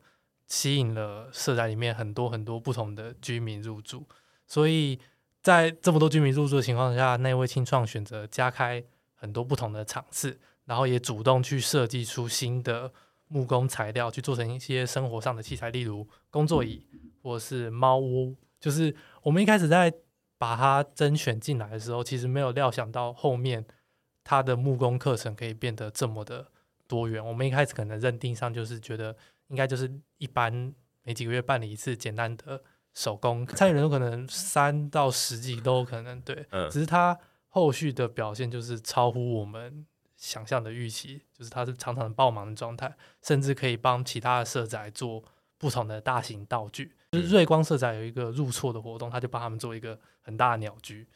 [0.47, 4.04] 吸引了社宅里面很多很多不同的居民入住，
[4.45, 4.99] 所以。
[5.43, 8.82] 在这么多居民入住的情况下，那位青创选择加开
[9.13, 12.91] 很多不同的场次，然后也主动去设计出新的
[13.27, 16.88] 木工材料去做成一些生活上的器材，例如工作椅
[17.21, 18.36] 或是猫屋。
[18.62, 19.93] 就是我们一开始在
[20.38, 23.65] 把它甄选进来的时候，其实没有料想到后面
[24.23, 26.47] 它的木工课程可以变得这么的
[26.88, 27.25] 多元。
[27.25, 29.13] 我们一开始可能认定上就是觉得
[29.47, 45.23] 应该就是一般每几个月办理一次简单的手工，参与人数可能三到十几都有可能，对，只是他后续的表现就是超乎我们想象的预期，就是他是常常爆满的状态，甚至可以帮其他的社宅做
[45.58, 46.93] 不同的大型道具。
[47.12, 51.08] 就是瑞光社宅有一个入错的活动，他就帮他们做一个很大的鸟居。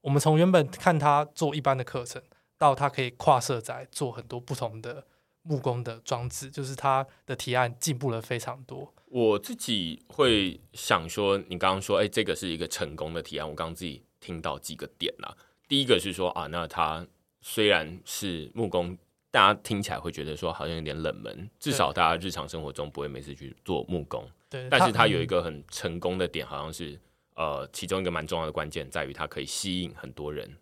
[0.00, 2.22] 我们从原本看他做一般的课程，
[2.58, 5.06] 到他可以跨社宅做很多不同的
[5.44, 8.92] 木工的装置，就是它的提案进步了非常多。
[9.06, 13.48] 我自己会想说，你刚刚说，哎，这个是一个成功的提案。
[13.48, 15.34] 我刚刚自己听到几个点啦，
[15.68, 17.06] 第一个是说啊，那它。
[17.46, 18.96] 虽然是木工，
[19.30, 24.26] 大家听起来会觉得说好像有点冷门，至少大家日常生活中不会每次去做木工。
[24.48, 26.98] 对，但是它有一个很成功的点，好像是
[27.34, 30.56] 呃，其中一个蛮重要的关键在于它可以吸引很多人，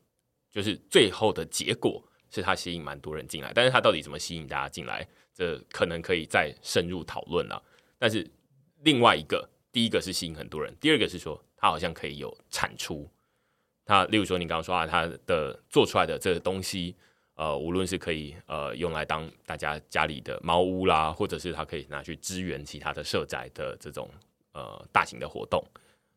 [0.51, 3.53] 就是最后的结果是它吸引蛮多人进来。
[3.55, 7.63] 但是它到底怎么吸引大家进来，这可能可以再深入讨论了。
[7.99, 8.29] 但是
[8.83, 13.09] 另外一个，第一个是吸引很多人，第二个是说它好像可以有产出。
[13.85, 16.95] 他例如说，你刚刚说啊，他的做出来的这个东西，
[17.35, 24.09] 呃，无论是可以呃用来当大家家里的猫屋啦，或者是他可以拿去支援其他的社宅的这种
[24.53, 25.63] 呃大型的活动，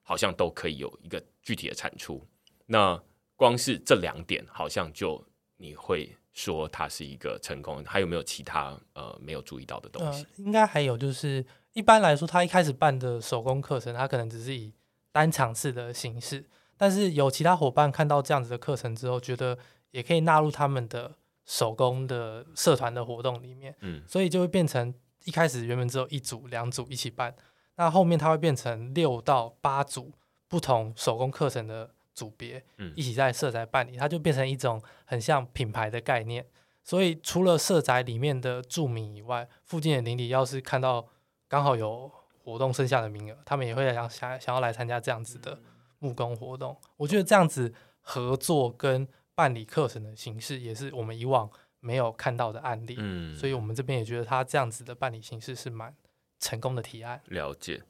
[0.04, 2.24] 好像都可以有一个具体的产出。
[2.68, 3.02] 那
[3.36, 5.22] 光是这两点，好像就
[5.58, 7.84] 你会说它是一个成功。
[7.86, 10.24] 还有没有其他呃没有注意到的东西？
[10.24, 14.74] 呃，应该还有就是，一般来说，他一开始办的手工课程，他可能只是以
[15.12, 16.46] 单场次的形式。
[16.78, 19.58] 但是有其他伙伴看到这样子的课程之后，觉得
[19.92, 21.16] 也可以纳入他们的
[21.46, 27.34] 手工的社团的活动里面，嗯，所以就会变成一开始原本只有一组、两组一起办，
[27.78, 30.12] 那后面它会变成六到八组
[30.50, 36.44] 不同手工课程的组别，嗯，一起在社宅办理，它就变成一种很像品牌的概念。
[36.84, 41.08] 所以除了社宅里面的住民以外，附近的邻里要是看到
[41.48, 42.12] 刚好有
[42.44, 45.60] 活动剩下的名额，他们也会想想想要来参加这样子的。
[46.00, 51.50] 木工活动，我觉得这样子合作跟办理课程的形式，也是我们以往
[51.80, 52.96] 没有看到的案例。
[53.00, 55.96] 嗯，所以我们这边也觉得他这样子的办理形式是蛮
[56.38, 57.20] 成功的提案。
[57.28, 57.82] 了解，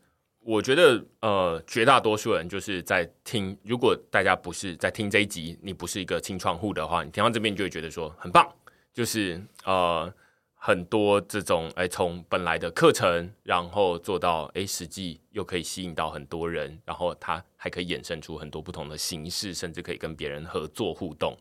[0.45, 8.47] 我觉得呃，绝大多数人就是在听，如果大家不是在听这一集，你不是一个清创户的话，你听到这边就会觉得说很棒，
[8.93, 10.13] 就是呃。
[10.57, 21.37] 很多这种哎，从本来的课程，然后做到哎，实际又可以吸引到很多人，然后它还可以衍生出很多不同的形式，甚至可以跟别人合作互动。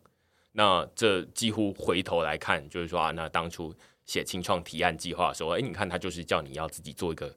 [0.52, 7.34] 那这几乎回头来看，就是说啊，那当初写清创提案计划的时候，哎，你看他就是叫你要自己做一个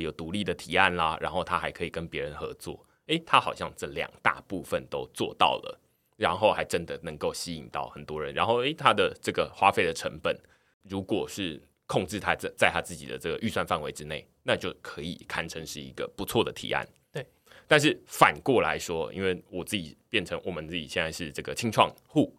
[0.00, 5.80] 有独立的提案啦，然后他还可以跟别人合作，诶，他好像这两大部分都做到了，
[6.16, 10.38] 然后还真的能够吸引到很多人，然后诶，他的这个花费的成本。
[10.84, 16.86] 如果是控制他在在他自己的这个预算范围之内，那就可以堪称是一个不错的提案。
[17.12, 17.26] 对，
[17.66, 22.34] 但是反过来说，因为我自己变成我们自己现在是这个清创户，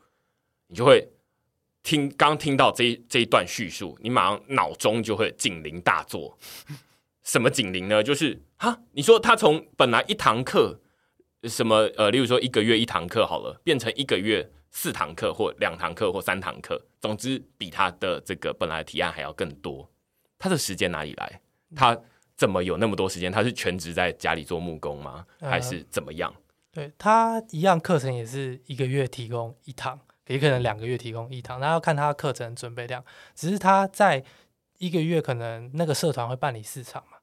[0.68, 1.08] 你就会
[1.84, 6.36] 听刚听到这一这一段叙述，你马上脑中就会警铃大作。
[7.30, 8.02] 什么警铃呢？
[8.02, 10.82] 就是哈，你说他从本来一堂课
[11.44, 14.52] 什么呃，例如说一个月一堂课好了，变成一个月。
[14.72, 19.90] 四堂课或两堂课或三堂课，总之比他的这个本来的提案还要更多。
[20.38, 21.42] 他的时间哪里来？
[21.76, 22.00] 他
[22.38, 23.32] 怎么有那么多时间？
[23.32, 25.26] 他是全职在家里做木工吗？
[25.42, 26.32] 还是怎么样？
[26.38, 33.04] 嗯、对，他一样课程也是一个月提供一堂，也可能两个月提供一堂，那要看他课程准备量。
[33.34, 34.24] 只是他在
[34.78, 37.18] 一个月可能那个社团会办理四场嘛，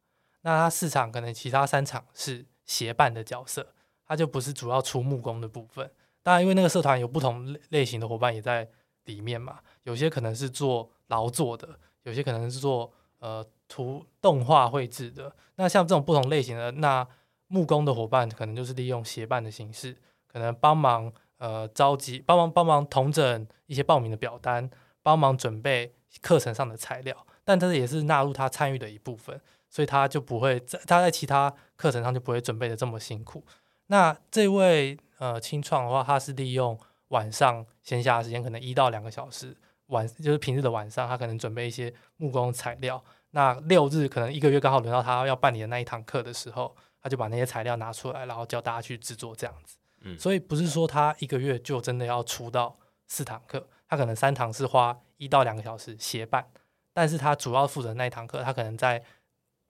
[0.46, 3.74] 那他四场可能其他三场是协办的角色，
[4.06, 5.90] 他就不是主要出木工的部分。
[6.22, 8.68] 当然，因为那个社团有不同类型的伙伴也在
[9.06, 15.34] 里面嘛，有些可能是做劳作的，有些可能是做呃图动画绘制的。
[15.56, 17.04] 那像这种不同类型的，那
[17.48, 19.96] 木工的伙伴可能就是利用协办的形式，
[20.28, 24.70] 可能帮忙呃召集、帮忙帮忙统整一些报名的表单，
[25.02, 25.92] 帮忙准备
[26.22, 27.26] 课程上的材料。
[27.42, 33.44] 但这也是纳入他参与的一部分，所以他就不会在他在其他课程上就不会准备的这么辛苦。
[33.86, 34.98] 那这位。
[35.18, 39.56] 呃，清创的话，他是利用晚上闲暇时间，可能一到两个小时，
[39.86, 43.02] 晚就是平日的晚上，他可能准备一些木工材料。
[43.30, 49.78] 那六日可能一个月刚好轮到他要办理的那一堂课的时候，他就把那些材料拿出来，然后教大家去制作这样子。
[50.02, 56.46] 嗯，所以不是说他一个月就真的要出到四堂课，他可能三堂是花一到两个小时协办，
[56.92, 59.02] 但是他主要负责那一堂课，他可能在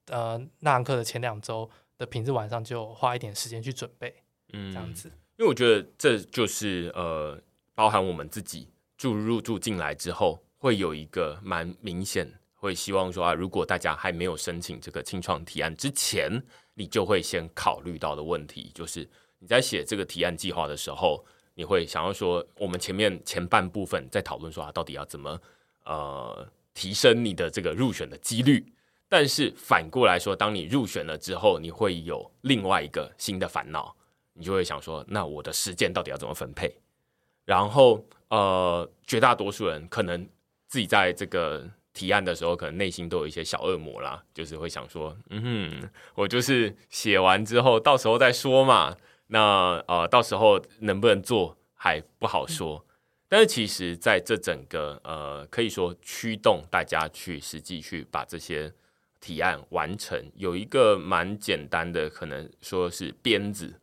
[0.09, 4.15] 呃那堂课的前两周的平日晚上就花一点时间去准备，
[4.53, 5.11] 嗯，这样子。
[5.39, 7.39] 因为我觉得这就是呃，
[7.75, 16.43] 包含我们自己住入住进来之后，会有一个蛮明显，会希望说啊，如果大家还没有申请这个青创提案之前，
[16.73, 19.07] 你就会先考虑到的问题，就是
[19.39, 21.23] 你在写这个提案计划的时候，
[21.55, 25.39] 你会想要说，我们前面前半部分在讨论说啊，到底要怎么
[25.85, 28.65] 呃提升你的这个入选的几率，
[29.09, 33.95] 但是反过来说，当你入选了之后，你会有另外一个新的烦恼。
[34.39, 36.71] 你就会想说，那我的时间到底要怎么分配？
[37.47, 40.29] 然后，呃，绝大多数人可能
[40.69, 45.43] 自己在这个提案的时候，可能内心都有一些小恶魔啦，就是会想说，嗯
[45.81, 48.95] 哼，我就是写完之后，到时候再说嘛。
[49.29, 52.85] 那呃，到时候能不能做还不好说。
[53.29, 58.71] 但是其实在这整个呃，可以说驱动大家去实际去把这些
[59.27, 63.81] 提案完成，有一个蛮简单的，可能说是鞭子。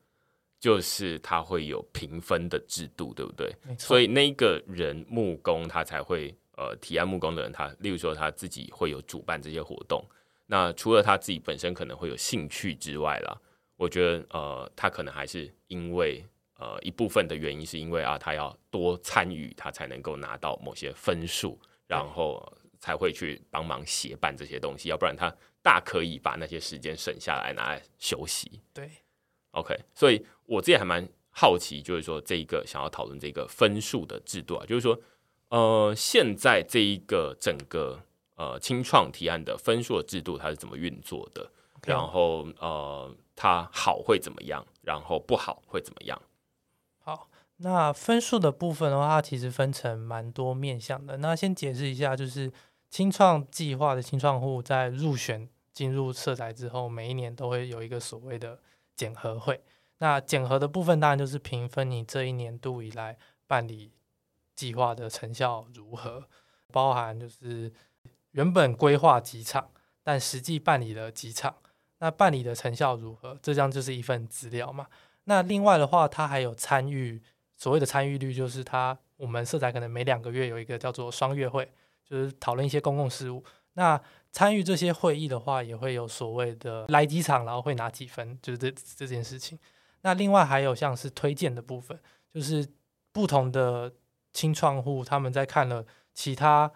[0.60, 3.54] 就是他会有评分的制度，对不对？
[3.68, 3.86] 没错。
[3.86, 10.02] 所以那个人木工他才会呃提案木工的人，他例如说他自己会有主办这些活动。
[10.46, 13.38] 那除了他自己本身可能会有兴趣之外啦，
[13.76, 16.26] 我觉得呃他可能还是因为
[16.58, 22.42] 呃一部分的原因是因为啊他要多参与，他才能够拿到某些分数，然后
[22.84, 24.90] 才会去帮忙协办这些东西。
[24.90, 28.60] 要不然他大可以把那些时间省下来拿来休息。
[28.74, 28.92] 对。
[29.52, 35.00] OK，所以我自己还蛮好奇，就是说这一个想要讨论这个分数的制度啊，就是说，
[35.48, 38.02] 呃，现在这一个整个
[38.36, 41.50] 呃清创提案的分数的制度它是怎么运作的.
[41.86, 44.66] 然后呃，它好会怎么样？
[44.82, 46.22] 然后不好会怎么样？
[47.00, 51.18] 好，那分数的部分的话，它其实分成蛮多面向的。
[51.18, 52.52] 那先解释一下，就是
[52.94, 58.60] 青创计划的青创户在入选进入社宅之后，每一年都会有一个所谓的。
[58.96, 59.60] 检核会，
[59.98, 63.18] 那检核的部分当然就是评分你这一年度以来
[63.48, 63.92] 办理
[64.56, 66.26] 计划的成效如何，
[66.72, 67.74] 包含就是
[68.34, 69.72] 原本规划几场，
[70.04, 71.56] 但实际办理了几场，
[71.98, 74.86] 那办理的成效如何，这张就是一份资料嘛。
[75.24, 77.20] 那另外的话，它还有参与，
[77.58, 81.74] 所谓的参与率就是它我们社宅可能每两个月有一个叫做双月会，
[82.14, 83.44] 就是讨论一些公共事务。
[83.74, 84.00] 那
[84.32, 89.58] 参与这些会议的话，也会有所谓的来几场，然后会拿几分，就是这这件事情。
[90.02, 92.00] 那另外还有像是推荐的部分，
[92.32, 92.68] 就是
[93.12, 93.92] 不同的
[94.32, 95.84] 青创户他们在看了
[96.14, 96.72] 其他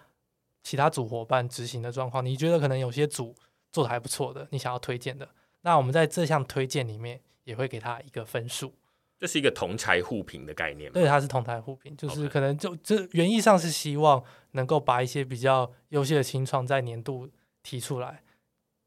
[0.64, 3.36] 其他组伙伴执行的状况，你觉得可能有些组
[3.72, 5.30] 做得还不错的，你想要推荐的，
[5.62, 8.74] 那我们在这项推荐里面也会给他一个分数。
[9.20, 10.94] 这是一个同财互评的概念吗？
[10.94, 17.28] 对，它是同财互评，就是可能就这原意上是希望能够把一些比较优秀的青创在年度
[17.64, 18.24] 提出来，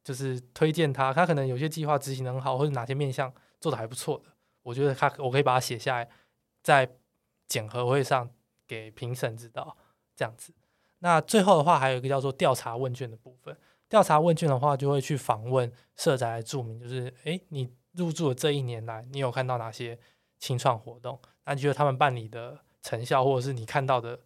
[0.04, 4.30] 就是推荐他，他可能有些计划执行得很好，或者哪些面向做的还不错的，
[4.62, 6.08] 我觉得他我可以把它写下来，
[6.62, 6.88] 在
[7.48, 8.30] 检核会上
[8.68, 9.76] 给评审知道
[10.14, 10.54] 这样子。
[11.00, 13.56] 那最后的话，还有一个叫做调查问卷的部分，
[13.88, 19.98] 调查问卷的话就会去访问社宅来注明，就是诶，你入住的这一年来，你有看到哪些？
[20.40, 24.18] 青创活动，那你觉得他们办理的成效，或者是你看到的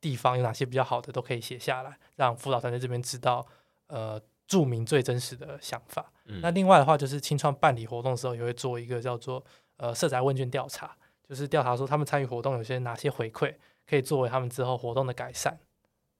[0.00, 3.44] 地方有哪些比较好的，都可以写下来，让辅导团队这边知道，
[3.86, 6.12] 呃，著名最真实的想法。
[6.26, 9.42] 嗯、那另外的话，就是清创办理活动的时候，也会做一个叫做
[9.78, 13.54] 呃社宅问卷调查，就是调查说他们参与活动有些哪些回馈，
[13.86, 15.58] 可以作为他们之后活动的改善。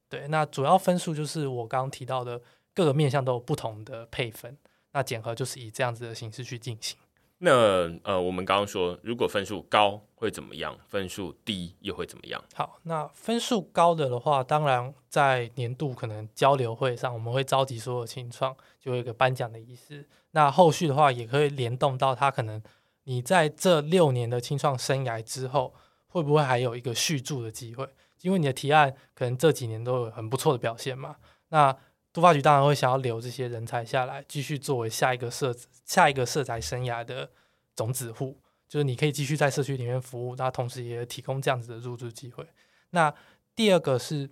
[0.09, 2.41] 对，那主要分数就是我刚刚提到的
[2.75, 4.57] 各个面向都有不同的配分，
[4.93, 6.99] 那检核就是以这样子的形式去进行。
[7.45, 10.78] 那呃，我们刚刚说，如果分数高会怎么样？
[10.86, 12.40] 分数低又会怎么样？
[12.55, 20.09] 好，那分数高的的话，当然在年度可能交流会上，我们会召集所有青创，就会有一个颁奖的仪式。
[20.30, 22.62] 那后续的话，也可以联动到他可能
[23.05, 25.74] 你在这六年的青创生涯之后，
[26.07, 27.84] 会不会还有一个续住的机会？
[28.20, 31.16] 因为你的提案可能这几年都有很不错的表现嘛。
[31.49, 31.76] 那
[32.13, 35.55] 都发局当然会想要留这些人才下来，继续作为下一个社
[35.85, 37.31] 下一个社宅生涯的
[37.75, 38.39] 种子户，
[38.69, 42.47] 就是你可以继续在社区里面服务，那同时也提供这样子的入住机会。
[42.91, 43.13] 那
[43.57, 44.29] 第二个是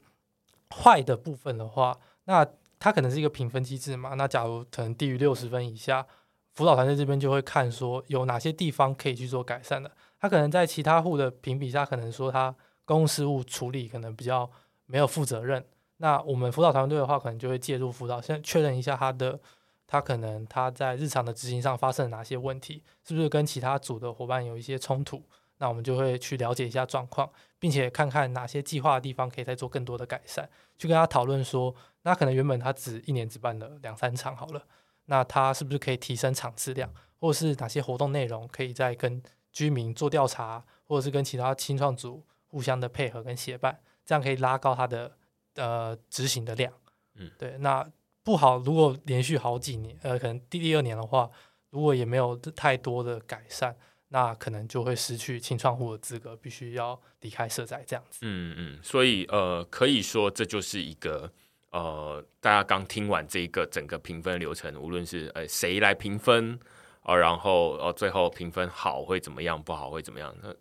[0.75, 2.47] 坏的部分的话，那
[2.79, 4.15] 它可能是一个评分机制嘛。
[4.15, 6.07] 那假如可能低于六十分以下，
[6.55, 9.91] 辅导团队这边就会看说有哪些地方可以去做改善的。
[10.19, 12.55] 他可能在其他户的评比下，可能说他
[12.85, 14.51] 公共事务处理可能比较
[14.85, 15.65] 没有负责任。
[16.03, 19.39] 那我们辅导团队的话，可能就会介入辅导，先确认一下他的，
[19.87, 25.23] 他可能他在日常的执行上发生了哪些问题，是不是跟其他组的伙伴有一些冲突？
[25.59, 30.49] 那我们就会去了解一下状况，并且看看哪些计划的地方可以再做更多的改善，
[30.79, 34.65] 去跟他讨论说，那可能原本他只一年只办了两三场好了，
[35.05, 39.23] 那他是不是可以提升场次量，或者是哪些活动内容可以再跟
[39.53, 45.13] 居民做调查，或者是跟其他青创组互相的配合跟协办，这样可以拉高他的
[45.61, 46.73] 呃执行的量。
[47.15, 47.87] 嗯，对，那
[48.25, 51.31] 不好，如果连续好几年，呃，可能第第二年的话，
[51.71, 53.77] 如果也没有太多的改善。
[54.13, 58.19] 那可能就会失去清创户的资格，必须要离开社宅这样子。
[58.23, 61.31] 嗯嗯，所以呃，可以说这就是一个
[61.71, 66.59] 呃，大家刚听完这一个整个评分流程，无论是呃谁来评分
[67.03, 70.35] 啊、呃，然后呃最后评分好会怎么样，不好会怎么样？
[70.43, 70.53] 那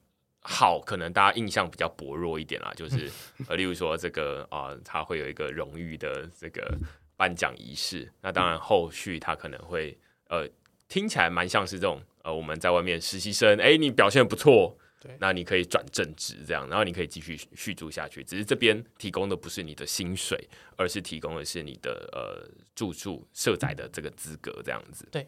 [0.52, 3.10] 好，可能大家印象比较薄弱一点啦，就是
[3.48, 6.76] 呃，例如说这个啊、呃，他会有一个荣誉的这个
[7.16, 9.96] 颁奖仪式，那当然后续他可能会
[10.28, 10.50] 呃
[10.88, 12.02] 听起来蛮像是这种。
[12.22, 18.22] 呃，我们在外面实习生，哎，你表现不错，对，那你可以转正职这样，然后你可以继续续住下去。
[18.26, 20.38] 只是这边提供的不是你的薪水，
[20.76, 22.46] 而是提供的是你的呃
[22.76, 25.08] 住宿社宅的这个资格这样子。
[25.10, 25.26] 对，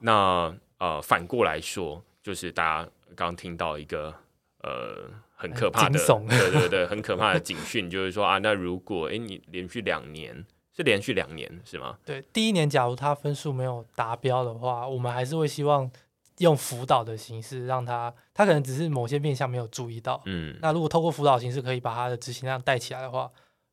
[0.00, 4.12] 那呃反过来说，就是大家刚听到一个
[4.62, 5.98] 呃很可怕的，
[6.28, 10.44] 对对对，很可怕的警讯，就是说啊，那如果哎你连续两年。
[10.74, 11.98] 是连续两年是吗？
[12.02, 15.90] 对，第一年假如他分数没有达标的话，我们还是会希望
[16.38, 20.22] 用辅导的形式让他，他可能只是某些面向没有注意到。
[20.24, 23.30] 嗯，那如果透过辅导形式可以把他的执行量带起来的话，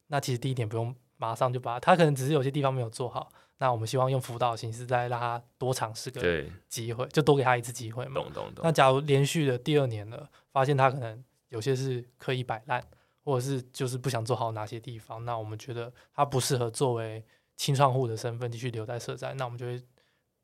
[0.07, 3.31] 那其实第一点不用马上就把他，可能只是有些地方没有做好。
[3.59, 8.15] 那我们希望用辅导的形式再让他多尝试个机会，就多给他一次机会嘛。
[8.15, 8.61] 懂懂懂。
[8.61, 12.83] 那假如连续的第二年了，发现他可能有些是刻意摆烂。
[13.21, 17.23] 或者是就是不想做好哪些地方，那我们觉得他不适合作为
[17.57, 19.79] 青创户的身份继续留在社宅，那我们就会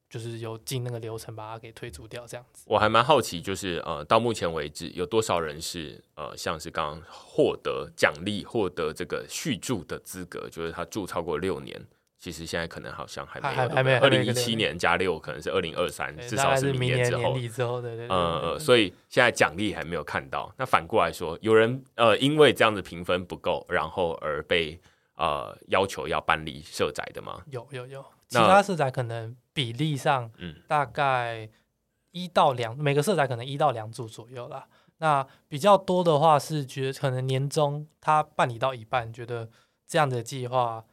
[0.07, 2.63] 就是有进那个流程把他给退出掉，这样子。
[2.67, 11.87] 我还蛮好奇，就是呃，到目前为止有多少人是呃，像是刚获得奖励、获得这个续住的资格，就是他住超过六年。
[12.25, 13.99] 其实现在可能好像还没有，还没有。
[13.99, 17.37] 二零一七年加六可能是二零二三，至少是明年之后。
[17.37, 18.17] 之后对对对。
[18.17, 20.51] 呃，所以现在奖励还没有看到。
[20.57, 24.81] 那反过来说，有人呃因为这样子评分不够，然后而被
[25.17, 27.43] 呃要求要搬离社宅的吗？
[27.51, 31.47] 有有有，其他社宅可能比例上，嗯，大概
[32.09, 34.65] 一到两，每个社宅可能一到两组左右啦。
[34.97, 39.47] 那比较多的话是觉得可能年终他办理到一半，觉得
[39.87, 40.83] 这样的计划。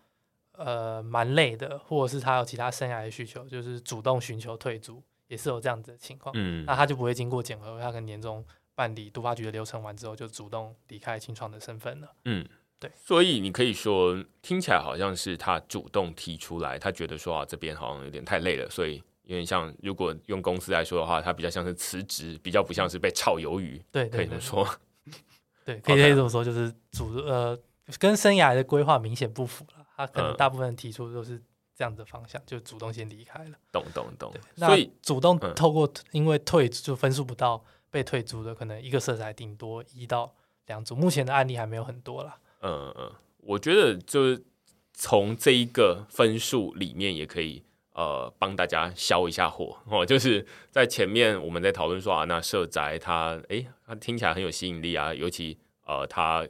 [0.59, 6.33] 呃，蛮累的，或者是他有其他生涯的需求，就是主动寻求退租，也是有这样子的情况。
[6.37, 8.45] 嗯，那他就不会经过检核，他可能年终
[8.75, 12.09] 办理督发局的流程完之后，就主动离开青创的身份了。
[12.27, 12.47] 嗯，
[12.79, 12.91] 对。
[12.95, 23.83] 所以你可以说，听起来好像是他主动提出来，他觉得说啊，这边好像有点太累了，所以有点像，如果用公司来说的话，他比较像是辞职，比较不像是被炒鱿鱼。
[23.91, 24.69] 对，可以这么说。
[25.65, 27.59] 对，可以可以这么说，就是主呃，
[27.99, 29.82] 跟生涯的规划明显不符了。
[29.97, 31.41] 他可能大部分提出都是
[31.75, 33.59] 这样子的方向，嗯、就主动先离开了。
[33.71, 34.33] 懂懂懂。
[34.57, 40.35] 所以主动透过因为退就分数不到被退租的，可能一个社宅顶多一到
[40.67, 40.95] 两组。
[40.95, 42.39] 目前的案例还没有很多啦。
[42.61, 44.45] 嗯嗯，我觉得就是
[44.93, 47.63] 从这一个分数里面也可以
[47.93, 50.05] 呃帮大家消一下火哦。
[50.07, 56.47] 就是在前面我们在讨论说啊，那社宅它诶，它听起来很有吸引力啊，尤其呃它。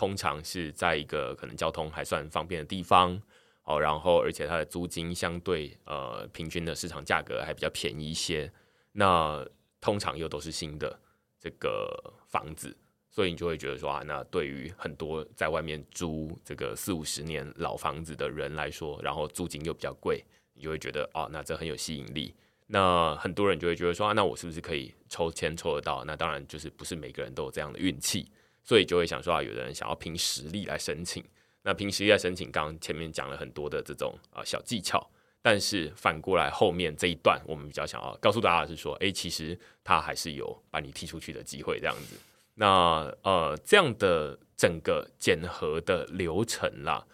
[0.00, 3.20] 通常是在一个可能交通还算方便的地方，
[3.64, 8.50] 哦，然后而且它的租金相对呃平均的市场价格还比较便宜一些，
[8.92, 9.46] 那
[9.78, 10.98] 通常又都是新的
[11.38, 12.74] 这个房子，
[13.10, 20.24] 所以你就会觉得说啊，那对于很多在外面租这个四五十年老房子的人来说，然后租金又比较贵，
[20.54, 22.34] 你就会觉得哦，那这很有吸引力。
[22.68, 26.04] 那很多人就会觉得说啊，那我是不是可以抽签抽得到？
[26.06, 28.30] 那当然就是不是每个人都有这样的运气。
[28.70, 31.24] 所以就会想说啊，有的人想要凭实力来申请，
[31.62, 35.10] 那凭实力来申请，刚刚前面讲了很多的这种啊小技巧，
[35.42, 42.14] 但是反过来后面这一段，我们比较想要告诉大家的是说，诶，其实他还是有把你踢出去的机会这样子。
[42.54, 47.04] 那呃，这样的整个检核的流程啦，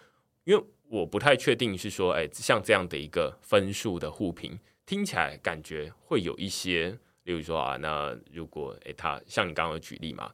[0.44, 10.30] 因为我不太确定是说，诶，像这样的一个分数的互评，听起来感觉会有一些，例如说啊，那如果诶，他像你刚刚举例嘛。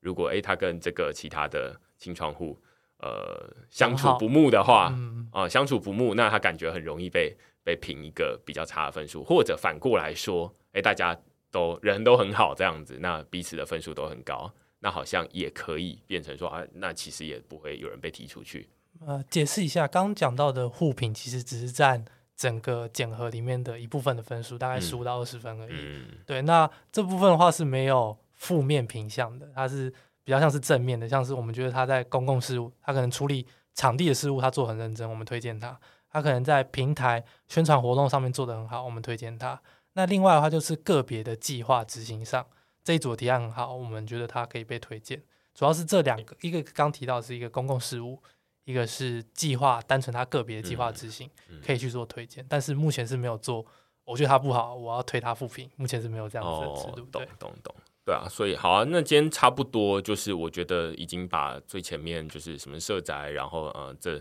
[0.00, 2.58] 如果诶他跟这个其他的清创户
[2.98, 11.14] 呃相处不睦的话，啊、嗯呃、相处不睦，那他感觉很容易被被评一个比较差的分数，或者反过来说，诶大家
[11.50, 18.68] 都人都很好这样子，那彼此的分数都很高，那好像也可以变成说啊，那其实也不会有人被踢出去。
[19.06, 25.72] 呃，解释一下，刚讲到的互评其实只是占整个检核里面的一部分的分数，大概十五到二十分而已。
[25.72, 28.16] 嗯、对，那这部分的话是没有。
[28.40, 29.92] 负面评向的，他是
[30.24, 35.78] 比较像是正面的，像是我们觉得他在公共事务，他可能处理场地的事务，他做很认真，我们推荐他。
[36.08, 39.60] 他可能在平台宣传活动上面做得很好，我们推荐他。
[39.92, 42.44] 那另外的话就是个别的计划执行上，
[42.82, 45.22] 这一组提案很好，我们觉得他可以被推荐。
[45.54, 48.18] 主要是这两个，一个刚提到是一个公共事务，
[48.64, 53.64] 一个是计划，单纯他个别的计划执行、嗯嗯、可以去做推荐，但是目前是没有做。
[54.04, 55.70] 我觉得他不好，我要推他复评。
[55.76, 57.06] 目前是没有这样子的制度。
[57.10, 57.74] 懂懂懂，
[58.04, 64.20] 对啊，所以好啊，那今天差不多就是我觉得已经把最前面就是什么社宅，然后呃这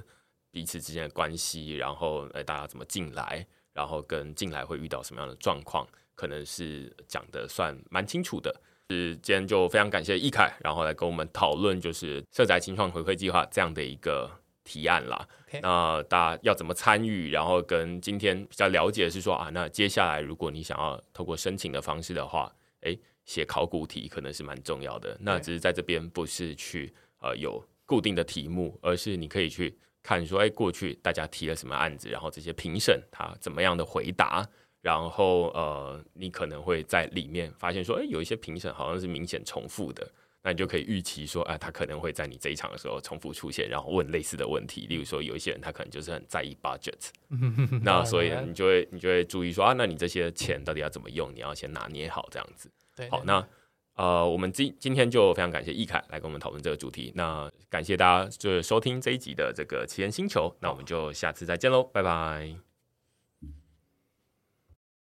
[0.51, 8.53] 彼此之间的关系，然后呃大家怎么进来，然后跟进来会遇到什么样的状况，可能是讲的算蛮清楚的。
[8.91, 14.27] 是今天就非常感谢易凯，然后来跟我们讨论就是社宅青创回馈计划这样的一个
[14.63, 15.27] 提案啦。
[15.61, 17.29] 那大家要怎么参与？
[17.29, 22.51] 然后跟今天比较了解的是说啊，那接下来如果你想要透过申请的方式的话，
[22.81, 22.97] 哎，
[23.29, 25.15] 写考古题可能是蛮重要的。
[25.21, 34.49] 那只是在这边不是去呃有固定的题目，而是你可以去看说，哎，过去大家提了什么案子，然后这些评审他怎么样的回答。
[34.81, 40.09] 然后呃，你可能会在里面发现说，哎，有一些评审好像是明显重复的，
[40.41, 44.87] 那你就可以预期说，哎，他可能会在你这一场的时候重复出现，然后问类似的问题。
[44.87, 47.09] 例如说，有一些人他可能就是很在意 budget，
[47.83, 51.29] 那所以你就会你就会注意说啊，那你这些钱到底要怎么用？
[51.35, 52.71] 你要先拿捏好这样子。
[52.99, 53.47] 对，好，那
[53.95, 57.11] 呃，我们今今天就非常感谢易凯来跟我们讨论这个主题。
[57.15, 62.68] 那感谢大家就是收听这一集的这个奇岩星球，那我们就下次再见喽，拜拜。